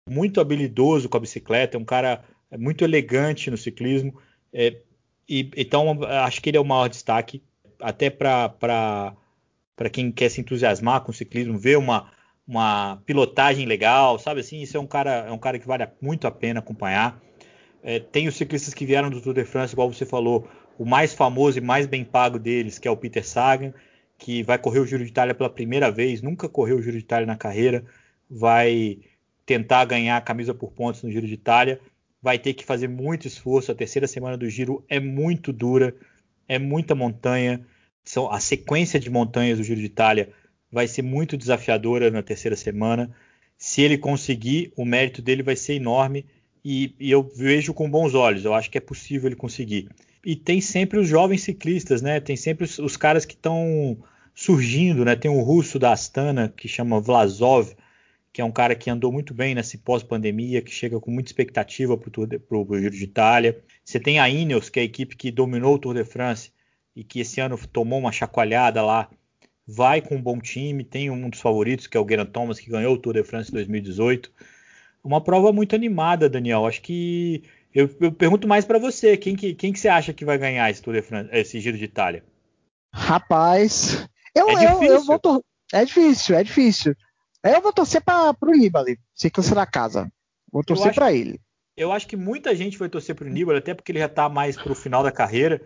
[0.07, 2.23] muito habilidoso com a bicicleta, um cara
[2.57, 4.15] muito elegante no ciclismo.
[4.53, 4.81] É,
[5.27, 7.41] e, então, acho que ele é o maior destaque,
[7.81, 9.15] até para
[9.91, 12.11] quem quer se entusiasmar com o ciclismo, ver uma,
[12.47, 14.61] uma pilotagem legal, sabe assim?
[14.61, 17.19] Isso é um cara, é um cara que vale muito a pena acompanhar.
[17.81, 21.13] É, tem os ciclistas que vieram do Tour de France, igual você falou, o mais
[21.13, 23.73] famoso e mais bem pago deles, que é o Peter Sagan
[24.19, 27.03] que vai correr o Giro de Itália pela primeira vez, nunca correu o Giro de
[27.03, 27.85] Itália na carreira,
[28.29, 28.99] vai
[29.45, 31.79] tentar ganhar a camisa por pontos no Giro de Itália,
[32.21, 33.71] vai ter que fazer muito esforço.
[33.71, 35.95] A terceira semana do Giro é muito dura,
[36.47, 37.65] é muita montanha.
[38.03, 40.29] São, a sequência de montanhas do Giro de Itália
[40.69, 43.09] vai ser muito desafiadora na terceira semana.
[43.57, 46.25] Se ele conseguir, o mérito dele vai ser enorme
[46.63, 48.43] e, e eu vejo com bons olhos.
[48.43, 49.89] Eu acho que é possível ele conseguir
[50.23, 52.19] e tem sempre os jovens ciclistas, né?
[52.19, 53.97] Tem sempre os, os caras que estão
[54.35, 55.15] surgindo, né?
[55.15, 57.73] Tem o russo da Astana que chama Vlasov,
[58.31, 61.97] que é um cara que andou muito bem nesse pós-pandemia, que chega com muita expectativa
[61.97, 63.59] para o Giro de Itália.
[63.83, 66.51] Você tem a Ineos, que é a equipe que dominou o Tour de France
[66.95, 69.09] e que esse ano tomou uma chacoalhada lá,
[69.65, 70.83] vai com um bom time.
[70.83, 73.51] Tem um dos favoritos, que é o Geraint Thomas, que ganhou o Tour de France
[73.51, 74.31] 2018.
[75.03, 76.65] Uma prova muito animada, Daniel.
[76.65, 77.43] Acho que
[77.73, 80.69] eu, eu pergunto mais para você, quem que, quem que você acha que vai ganhar
[80.69, 82.23] esse, Tour de France, esse Giro de Itália?
[82.93, 86.95] Rapaz, eu, é eu, eu vou tor- é difícil, é difícil.
[87.43, 90.11] Eu vou torcer para o Nibali, ciclista da casa.
[90.51, 91.39] Vou torcer para ele.
[91.77, 94.27] Eu acho que muita gente vai torcer para o Nibali, até porque ele já está
[94.27, 95.61] mais para o final da carreira.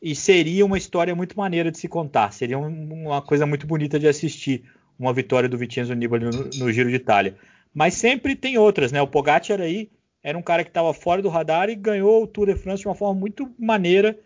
[0.00, 2.32] E seria uma história muito maneira de se contar.
[2.32, 4.64] Seria um, uma coisa muito bonita de assistir
[4.96, 7.36] uma vitória do Vincenzo Nibali no, no Giro de Itália.
[7.74, 9.02] Mas sempre tem outras, né?
[9.02, 9.90] O Pogacar aí
[10.28, 12.88] era um cara que estava fora do radar e ganhou o Tour de France de
[12.88, 14.18] uma forma muito maneira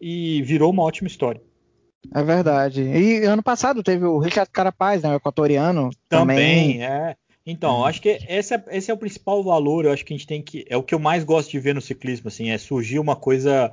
[0.00, 1.42] e virou uma ótima história.
[2.14, 2.80] É verdade.
[2.80, 5.90] E ano passado teve o Richard Carapaz, né, o equatoriano.
[6.08, 6.82] Também, também.
[6.82, 7.14] é.
[7.44, 9.84] Então, acho que esse é, esse é, o principal valor.
[9.84, 10.64] Eu acho que a gente tem que.
[10.66, 13.70] É o que eu mais gosto de ver no ciclismo, assim, é surgir uma coisa,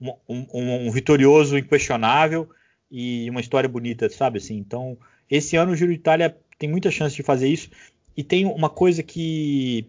[0.00, 2.48] um, um, um vitorioso inquestionável
[2.90, 4.38] e uma história bonita, sabe?
[4.38, 4.98] Assim, então,
[5.30, 7.70] esse ano o Giro de Itália tem muita chance de fazer isso.
[8.16, 9.86] E tem uma coisa que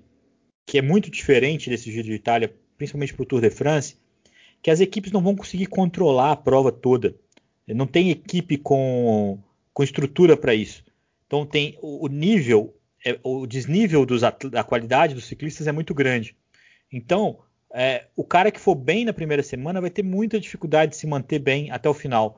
[0.69, 3.97] que é muito diferente desse Giro de Itália, principalmente para o Tour de France,
[4.61, 7.15] que as equipes não vão conseguir controlar a prova toda.
[7.67, 9.39] Não tem equipe com,
[9.73, 10.83] com estrutura para isso.
[11.25, 16.35] Então tem o, nível, é, o desnível dos, da qualidade dos ciclistas é muito grande.
[16.93, 17.39] Então
[17.73, 21.07] é, o cara que for bem na primeira semana vai ter muita dificuldade de se
[21.07, 22.37] manter bem até o final.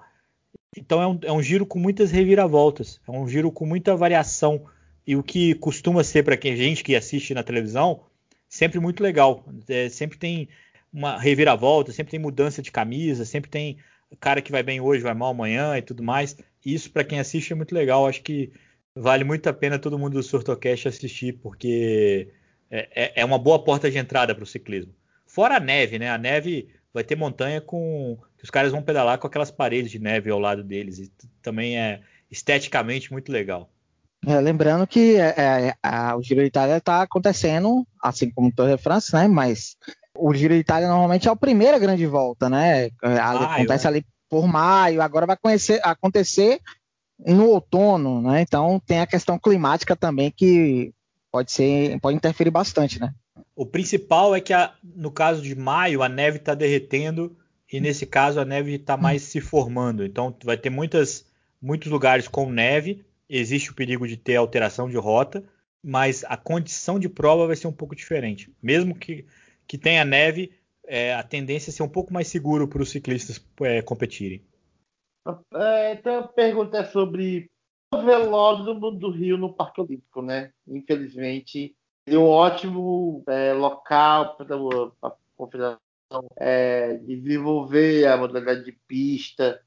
[0.78, 4.68] Então é um, é um giro com muitas reviravoltas, é um giro com muita variação.
[5.06, 8.06] E o que costuma ser para quem gente que assiste na televisão
[8.52, 9.44] sempre muito legal.
[9.68, 10.50] É, sempre tem
[10.94, 13.78] uma reviravolta, sempre tem mudança de camisa, sempre tem
[14.20, 16.36] cara que vai bem hoje, vai mal amanhã e tudo mais.
[16.64, 18.06] Isso para quem assiste é muito legal.
[18.06, 18.52] Acho que
[18.94, 22.28] vale muito a pena todo mundo do Surtocast assistir, porque
[22.70, 24.94] é, é, é uma boa porta de entrada para o ciclismo.
[25.26, 26.10] Fora a neve, né?
[26.10, 30.00] A neve vai ter montanha com que os caras vão pedalar com aquelas paredes de
[30.00, 33.72] neve ao lado deles e também é esteticamente muito legal.
[34.26, 38.52] É, lembrando que é, é, a, o Giro de Itália está acontecendo, assim como o
[38.52, 39.28] Tour de France, né?
[39.28, 39.76] Mas
[40.16, 42.86] o Giro de Itália normalmente é a primeira grande volta, né?
[43.04, 43.90] É, acontece é.
[43.90, 46.62] ali por maio, agora vai conhecer, acontecer
[47.20, 48.42] no outono, né?
[48.42, 50.94] Então tem a questão climática também que
[51.32, 53.14] pode ser, pode interferir bastante, né?
[53.56, 57.36] O principal é que a, no caso de maio a neve está derretendo
[57.72, 60.06] e nesse caso a neve está mais se formando.
[60.06, 61.26] Então vai ter muitas,
[61.60, 63.04] muitos lugares com neve
[63.38, 65.44] existe o perigo de ter alteração de rota,
[65.84, 68.54] mas a condição de prova vai ser um pouco diferente.
[68.62, 69.26] Mesmo que,
[69.68, 70.52] que tenha neve,
[70.86, 74.44] é, a tendência é ser um pouco mais seguro para os ciclistas é, competirem.
[75.54, 77.50] É, então a pergunta é sobre
[77.94, 80.52] o velódromo do Rio no Parque Olímpico, né?
[80.68, 81.76] Infelizmente,
[82.06, 84.56] é um ótimo é, local para
[85.04, 85.80] a Confederação
[86.38, 89.62] é, desenvolver a modalidade de pista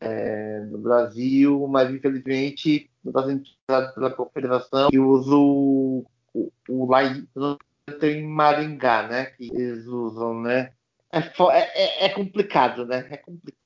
[0.00, 6.52] é, no Brasil, mas infelizmente não está sendo utilizado pela confederação que usa o, o,
[6.68, 9.26] o lá em Maringá, né?
[9.26, 10.72] Que eles usam, né?
[11.12, 13.06] É, é, é, é complicado, né?
[13.10, 13.58] É complicado.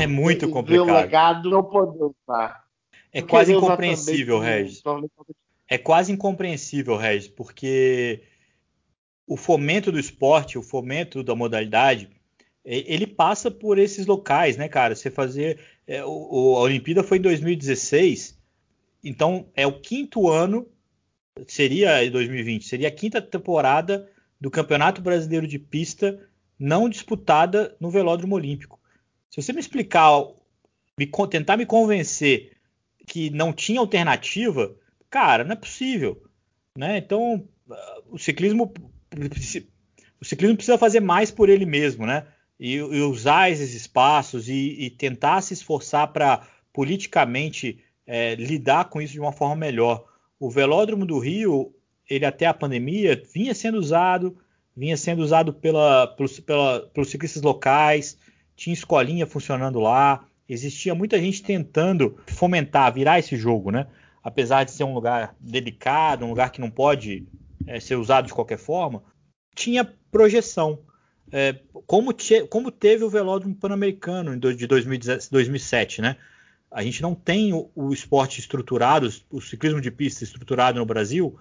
[0.00, 0.88] É muito complicado.
[0.88, 2.64] O legado não poder usar.
[3.12, 4.82] É quase incompreensível, Regis.
[5.68, 8.22] É quase incompreensível, Regis, porque
[9.26, 12.10] o fomento do esporte, o fomento da modalidade,
[12.64, 14.94] ele passa por esses locais, né, cara?
[14.94, 15.60] Você fazer.
[15.86, 18.38] É, o, a Olimpíada foi em 2016,
[19.02, 20.66] então é o quinto ano,
[21.46, 24.10] seria 2020, seria a quinta temporada
[24.40, 26.18] do Campeonato Brasileiro de Pista
[26.58, 28.80] não disputada no Velódromo Olímpico.
[29.30, 30.10] Se você me explicar,
[30.98, 32.52] me, tentar me convencer
[33.06, 34.74] que não tinha alternativa,
[35.10, 36.22] cara, não é possível.
[36.78, 36.98] Né?
[36.98, 37.46] Então,
[38.08, 38.72] o ciclismo,
[40.20, 42.26] o ciclismo precisa fazer mais por ele mesmo, né?
[42.58, 49.00] E, e usar esses espaços e, e tentar se esforçar para politicamente é, lidar com
[49.00, 50.04] isso de uma forma melhor.
[50.38, 51.74] O velódromo do Rio,
[52.08, 54.36] ele até a pandemia vinha sendo usado,
[54.76, 58.18] vinha sendo usado pela, pelos, pela, pelos ciclistas locais,
[58.56, 63.86] tinha escolinha funcionando lá, existia muita gente tentando fomentar, virar esse jogo, né?
[64.22, 67.26] Apesar de ser um lugar delicado, um lugar que não pode
[67.66, 69.02] é, ser usado de qualquer forma,
[69.54, 70.78] tinha projeção.
[71.36, 76.16] É, como, te, como, teve o Velódromo Pan-Americano de 2007, né?
[76.70, 81.36] A gente não tem o, o esporte estruturado, o ciclismo de pista estruturado no Brasil,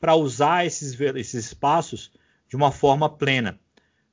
[0.00, 2.10] para usar esses, esses espaços
[2.48, 3.60] de uma forma plena.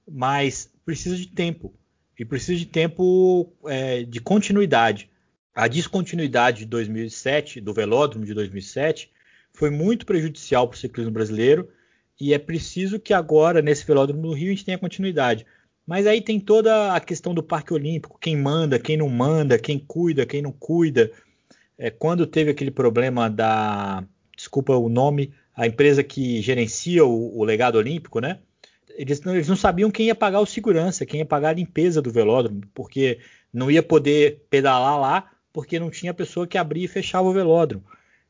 [0.06, 1.74] Mas precisa de tempo.
[2.20, 5.10] E precisa de tempo é, de continuidade.
[5.56, 9.10] A descontinuidade de 2007, do velódromo de 2007,
[9.54, 11.70] foi muito prejudicial para o ciclismo brasileiro.
[12.20, 15.46] E é preciso que agora, nesse velódromo do Rio, a gente tenha continuidade.
[15.86, 19.78] Mas aí tem toda a questão do Parque Olímpico, quem manda, quem não manda, quem
[19.78, 21.12] cuida, quem não cuida.
[21.78, 24.04] É, quando teve aquele problema da,
[24.36, 28.40] desculpa o nome, a empresa que gerencia o, o legado olímpico, né?
[28.96, 32.02] Eles não, eles não, sabiam quem ia pagar o segurança, quem ia pagar a limpeza
[32.02, 33.20] do velódromo, porque
[33.52, 37.84] não ia poder pedalar lá, porque não tinha pessoa que abria e fechava o velódromo.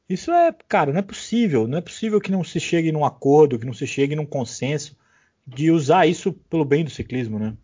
[0.09, 1.67] Isso é, cara, não é possível.
[1.67, 4.97] Não é possível que não se chegue num acordo, que não se chegue num consenso
[5.45, 7.55] de usar isso pelo bem do ciclismo, né?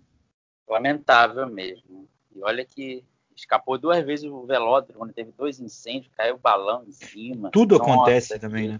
[0.68, 2.08] Lamentável mesmo.
[2.36, 3.04] E olha que
[3.36, 7.50] escapou duas vezes o velódromo, onde teve dois incêndios, caiu o balão em cima.
[7.52, 8.40] Tudo Nossa, acontece que...
[8.40, 8.80] também, né?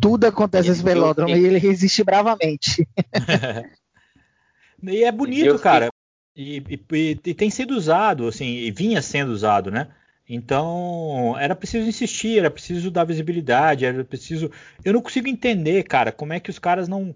[0.00, 2.86] Tudo acontece nesse velódromo e ele resiste bravamente.
[4.82, 5.88] e é bonito, cara.
[6.36, 9.88] E, e, e, tem sido usado, assim, e vinha sendo usado, né?
[10.28, 14.50] Então, era preciso insistir, era preciso dar visibilidade, era preciso.
[14.84, 17.14] Eu não consigo entender, cara, como é que os caras não.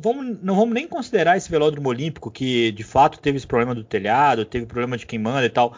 [0.00, 3.82] Vamos, não vamos nem considerar esse velódromo olímpico, que de fato teve esse problema do
[3.82, 5.76] telhado, teve problema de quem manda e tal.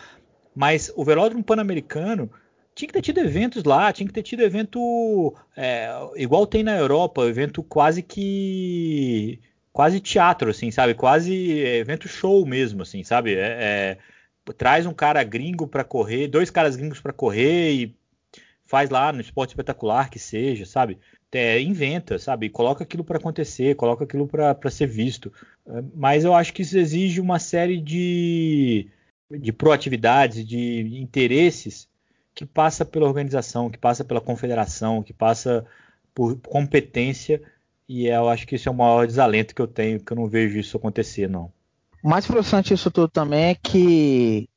[0.55, 2.31] Mas o velódromo pan-americano
[2.75, 6.77] tinha que ter tido eventos lá, tinha que ter tido evento é, igual tem na
[6.77, 9.41] Europa, evento quase que
[9.73, 10.95] quase teatro, assim, sabe?
[10.95, 13.35] Quase evento show mesmo, assim, sabe?
[13.35, 13.99] É, é,
[14.53, 17.97] traz um cara gringo para correr, dois caras gringos para correr e
[18.69, 20.99] faz lá no esporte espetacular que seja, sabe?
[21.33, 22.49] É, inventa, sabe?
[22.49, 25.33] Coloca aquilo para acontecer, coloca aquilo para ser visto.
[25.67, 28.89] É, mas eu acho que isso exige uma série de,
[29.31, 31.89] de proatividades, de interesses
[32.35, 35.67] que passa pela organização, que passa pela confederação, que passa
[36.15, 37.43] por competência.
[37.89, 40.29] E eu acho que esse é o maior desalento que eu tenho, que eu não
[40.29, 41.53] vejo isso acontecer, não.
[42.03, 44.49] O mais frustrante disso tudo também é que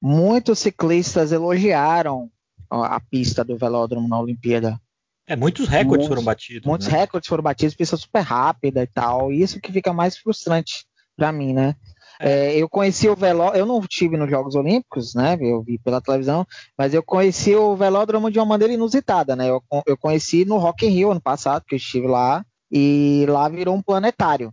[0.00, 2.30] muitos ciclistas elogiaram
[2.70, 4.80] a pista do velódromo na Olimpíada.
[5.26, 6.66] É, muitos recordes muitos, foram batidos.
[6.66, 6.98] Muitos né?
[6.98, 9.32] recordes foram batidos, pista super rápida e tal.
[9.32, 10.86] E isso que fica mais frustrante
[11.16, 11.74] para mim, né?
[12.20, 12.54] É.
[12.54, 15.36] É, eu conheci o velódromo, eu não estive nos Jogos Olímpicos, né?
[15.40, 16.46] Eu vi pela televisão,
[16.78, 19.50] mas eu conheci o velódromo de uma maneira inusitada, né?
[19.50, 23.48] Eu, eu conheci no Rock in Rio ano passado, que eu estive lá, e lá
[23.48, 24.52] virou um planetário.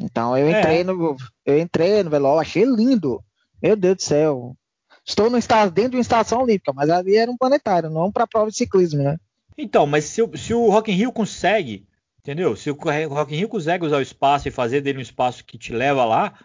[0.00, 0.84] Então eu entrei é.
[0.84, 3.22] no, eu entrei no velódromo, achei lindo.
[3.62, 4.56] Meu Deus do céu.
[5.04, 5.38] Estou no
[5.70, 9.02] dentro de uma estação olímpica, mas ali era um planetário, não para prova de ciclismo,
[9.02, 9.16] né?
[9.58, 11.86] Então, mas se, se o Rock in Rio consegue,
[12.20, 12.54] entendeu?
[12.56, 12.74] Se o
[13.08, 16.04] Rock in Rio consegue usar o espaço e fazer dele um espaço que te leva
[16.04, 16.38] lá,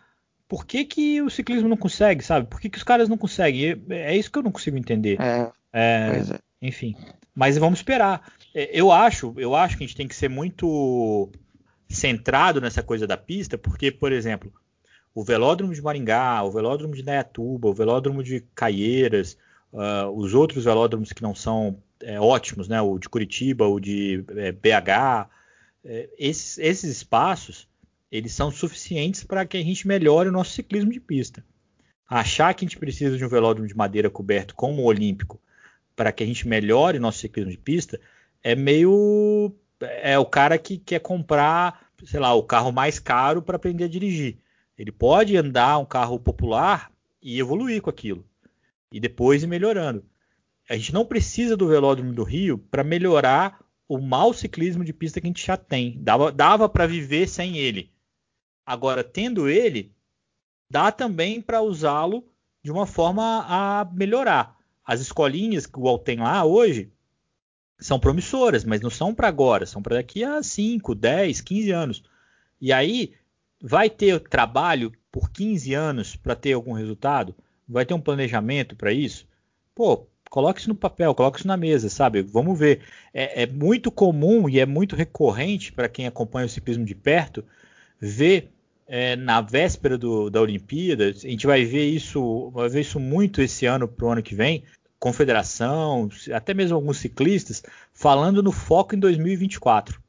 [0.48, 2.48] por que, que o ciclismo não consegue, sabe?
[2.48, 3.84] Por que, que os caras não conseguem?
[3.90, 5.20] É, é isso que eu não consigo entender.
[5.22, 6.40] É, é, é.
[6.62, 6.96] Enfim.
[7.36, 8.34] Mas vamos esperar.
[8.56, 11.30] É, eu acho, eu acho que a gente tem que ser muito
[11.90, 14.54] centrado nessa coisa da pista, porque, por exemplo,
[15.14, 19.38] o velódromo de Maringá, o velódromo de Nayatuba, o velódromo de Caieiras,
[19.72, 22.82] uh, os outros velódromos que não são é, ótimos, né?
[22.82, 25.30] O de Curitiba, o de é, BH,
[25.84, 27.68] é, esses, esses espaços
[28.12, 31.44] eles são suficientes para que a gente melhore o nosso ciclismo de pista.
[32.10, 35.42] Achar que a gente precisa de um velódromo de madeira coberto como o Olímpico
[35.96, 38.00] para que a gente melhore nosso ciclismo de pista
[38.44, 43.58] é meio é o cara que quer comprar, sei lá, o carro mais caro para
[43.58, 44.38] aprender a dirigir.
[44.78, 48.26] Ele pode andar um carro popular e evoluir com aquilo
[48.92, 50.06] e depois ir melhorando.
[50.70, 55.22] A gente não precisa do velódromo do Rio para melhorar o mau ciclismo de pista
[55.22, 55.98] que a gente já tem.
[56.02, 57.92] Dava, dava para viver sem ele.
[58.66, 59.96] Agora, tendo ele,
[60.70, 62.28] dá também para usá-lo
[62.62, 64.58] de uma forma a melhorar.
[64.86, 66.92] As escolinhas que o UOL tem lá hoje
[67.80, 72.04] são promissoras, mas não são para agora, são para daqui a 5, 10, 15 anos.
[72.60, 73.14] E aí,
[73.62, 77.36] vai ter trabalho por 15 anos para ter algum resultado?
[77.68, 79.28] Vai ter um planejamento para isso?
[79.76, 82.22] Pô, coloque isso no papel, coloque isso na mesa, sabe?
[82.22, 82.82] Vamos ver.
[83.14, 87.44] É, é muito comum e é muito recorrente para quem acompanha o ciclismo de perto
[88.00, 88.52] ver
[88.88, 91.10] é, na véspera do, da Olimpíada.
[91.10, 94.36] A gente vai ver isso, vai ver isso muito esse ano para o ano que
[94.36, 94.64] vem.
[95.00, 100.02] Confederação, até mesmo alguns ciclistas falando no foco em 2024.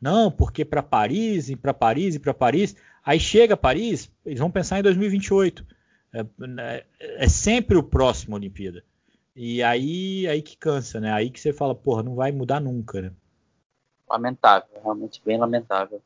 [0.00, 2.74] Não, porque para Paris, e para Paris, e para Paris,
[3.04, 5.66] aí chega Paris, eles vão pensar em 2028.
[6.12, 6.20] É,
[6.58, 8.82] é, é sempre o próximo Olimpíada.
[9.36, 11.12] E aí, aí que cansa, né?
[11.12, 13.12] Aí que você fala, porra, não vai mudar nunca, né?
[14.08, 16.02] Lamentável, realmente bem lamentável.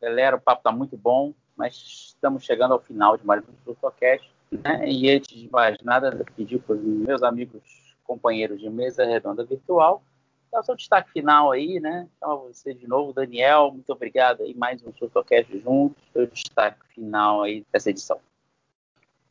[0.00, 4.30] Galera, o papo tá muito bom, mas estamos chegando ao final de mais um Surtocast,
[4.50, 4.88] né?
[4.88, 7.62] E antes de mais nada, pedir para os meus amigos,
[8.04, 10.02] companheiros de mesa redonda virtual,
[10.52, 12.06] dar o seu destaque final aí, né?
[12.22, 17.42] A você de novo, Daniel, muito obrigado aí, mais um Surtocast juntos, seu destaque final
[17.42, 18.18] aí dessa edição.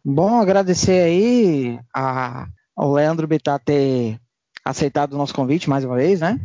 [0.03, 4.19] Bom, agradecer aí a o Leandro Bittar ter
[4.63, 6.39] aceitado o nosso convite mais uma vez, né?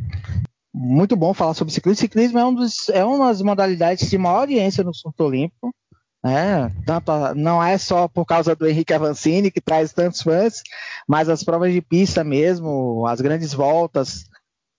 [0.72, 2.00] Muito bom falar sobre ciclismo.
[2.00, 5.74] Ciclismo é, um dos, é uma das modalidades de maior audiência no surto olímpico.
[6.22, 6.70] Né?
[6.84, 10.62] Tanto, não é só por causa do Henrique Avancini, que traz tantos fãs,
[11.08, 14.24] mas as provas de pista mesmo, as grandes voltas,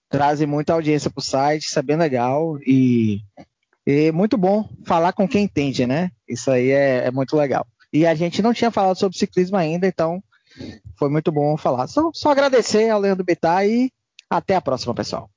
[0.09, 2.59] trazem muita audiência para o site, isso é bem legal.
[2.59, 3.21] E,
[3.87, 6.11] e, muito bom falar com quem entende, né?
[6.27, 7.65] Isso aí é, é muito legal.
[7.91, 10.23] E a gente não tinha falado sobre ciclismo ainda, então
[10.95, 11.87] foi muito bom falar.
[11.87, 13.91] Só, só agradecer ao Leandro Bittar e
[14.29, 15.29] até a próxima, pessoal.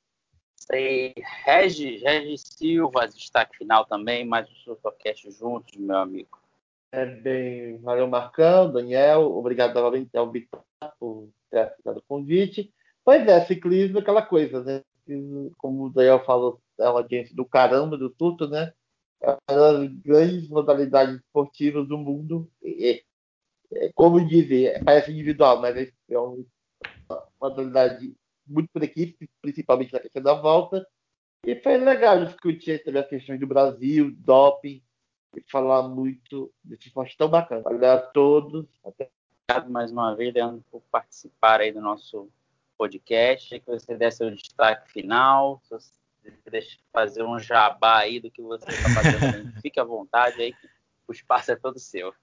[0.72, 6.38] E Regis, Regis Silva, destaque final também, mais um Surtocast juntos, meu amigo.
[6.90, 10.62] É bem, valeu Marcão, Daniel, obrigado novamente ao Bittar
[10.98, 12.72] por ter aceitado o convite.
[13.04, 14.82] Pois é, ciclismo é aquela coisa, né?
[15.58, 18.72] Como o Daniel falou, é uma audiência do caramba do tudo, né?
[19.20, 22.50] É uma das grandes modalidades esportivas do mundo.
[22.62, 23.02] E,
[23.72, 26.44] é, como dizer, parece individual, mas é uma
[27.40, 28.14] modalidade
[28.46, 30.86] muito por equipe, principalmente na questão da volta.
[31.46, 34.82] E foi legal discutir também as questões do Brasil, doping,
[35.36, 37.62] e falar muito desse esporte tão bacana.
[37.62, 38.66] Valeu a todos.
[38.84, 39.10] Até.
[39.46, 42.30] Obrigado mais uma vez, Leandro, por participar aí do nosso
[42.78, 43.60] podcast.
[43.60, 45.60] Que você desse o destaque final.
[45.64, 50.40] Se você deixa fazer um jabá aí do que você está fazendo, fique à vontade
[50.40, 50.54] aí,
[51.06, 52.14] o espaço é todo seu.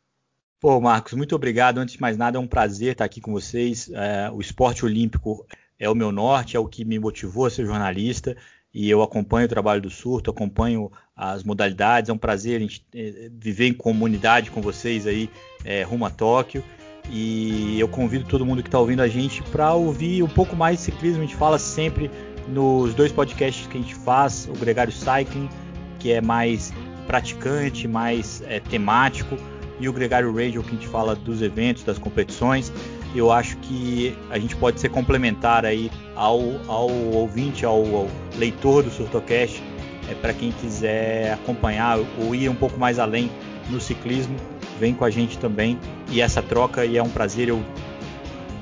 [0.59, 1.80] Pô, Marcos, muito obrigado.
[1.80, 3.89] Antes de mais nada, é um prazer estar aqui com vocês.
[3.91, 5.45] É, o esporte olímpico
[5.82, 8.38] é o meu norte, é o que me motivou a ser jornalista
[8.71, 12.07] e eu acompanho o trabalho do Surto, acompanho as modalidades.
[12.09, 15.27] É um prazer a gente é, viver em comunidade com vocês aí
[15.65, 16.63] é, rumo a Tóquio.
[17.09, 20.77] E eu convido todo mundo que está ouvindo a gente para ouvir um pouco mais
[20.77, 21.23] de ciclismo.
[21.23, 22.11] A gente fala sempre
[22.47, 25.49] nos dois podcasts que a gente faz, o Gregário Cycling,
[25.97, 26.71] que é mais
[27.07, 29.36] praticante, mais é, temático
[29.79, 32.71] e o Gregário Radio, que a gente fala dos eventos, das competições.
[33.14, 38.07] Eu acho que a gente pode ser complementar aí ao, ao ouvinte, ao, ao
[38.38, 39.62] leitor do Surtocast,
[40.09, 43.30] é, para quem quiser acompanhar ou ir um pouco mais além
[43.70, 44.36] no ciclismo,
[44.80, 45.78] vem com a gente também.
[46.09, 47.49] E essa troca e é um prazer.
[47.49, 47.64] Eu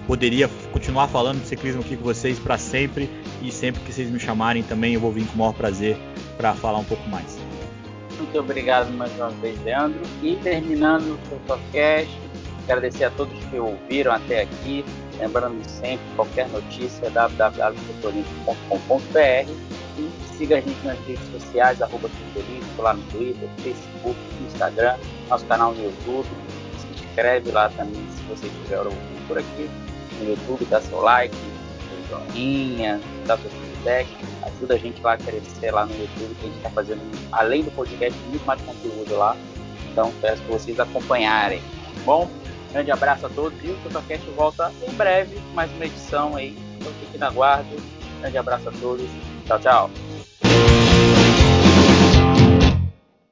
[0.08, 3.10] poderia continuar falando de ciclismo aqui com vocês para sempre
[3.42, 5.98] e sempre que vocês me chamarem também eu vou vir com o maior prazer
[6.36, 7.38] para falar um pouco mais.
[8.18, 10.02] Muito obrigado mais uma vez, Leandro.
[10.22, 12.12] E terminando o podcast,
[12.72, 14.86] agradecer a todos que ouviram até aqui.
[15.18, 19.52] Lembrando sempre, qualquer notícia, www.tutorinfo.com.br
[19.98, 22.10] e siga a gente nas redes sociais, arroba
[22.78, 24.98] lá no Twitter, Facebook, Instagram,
[25.28, 26.28] nosso canal no YouTube.
[26.78, 29.70] Se inscreve lá também se você estiver ouvindo por aqui
[30.20, 34.08] no YouTube, dá seu like, seu joinha, dá seu feedback
[34.60, 37.02] ajuda a gente lá a crescer lá no YouTube, que a gente está fazendo,
[37.32, 39.36] além do podcast, muito mais conteúdo lá.
[39.92, 41.62] Então, peço que vocês acompanharem.
[42.06, 42.30] Bom,
[42.72, 46.58] grande abraço a todos e o TotoCast volta em breve, mais uma edição aí.
[46.80, 47.76] Então, fique na guarda.
[48.20, 49.08] Grande abraço a todos.
[49.46, 50.09] Tchau, tchau.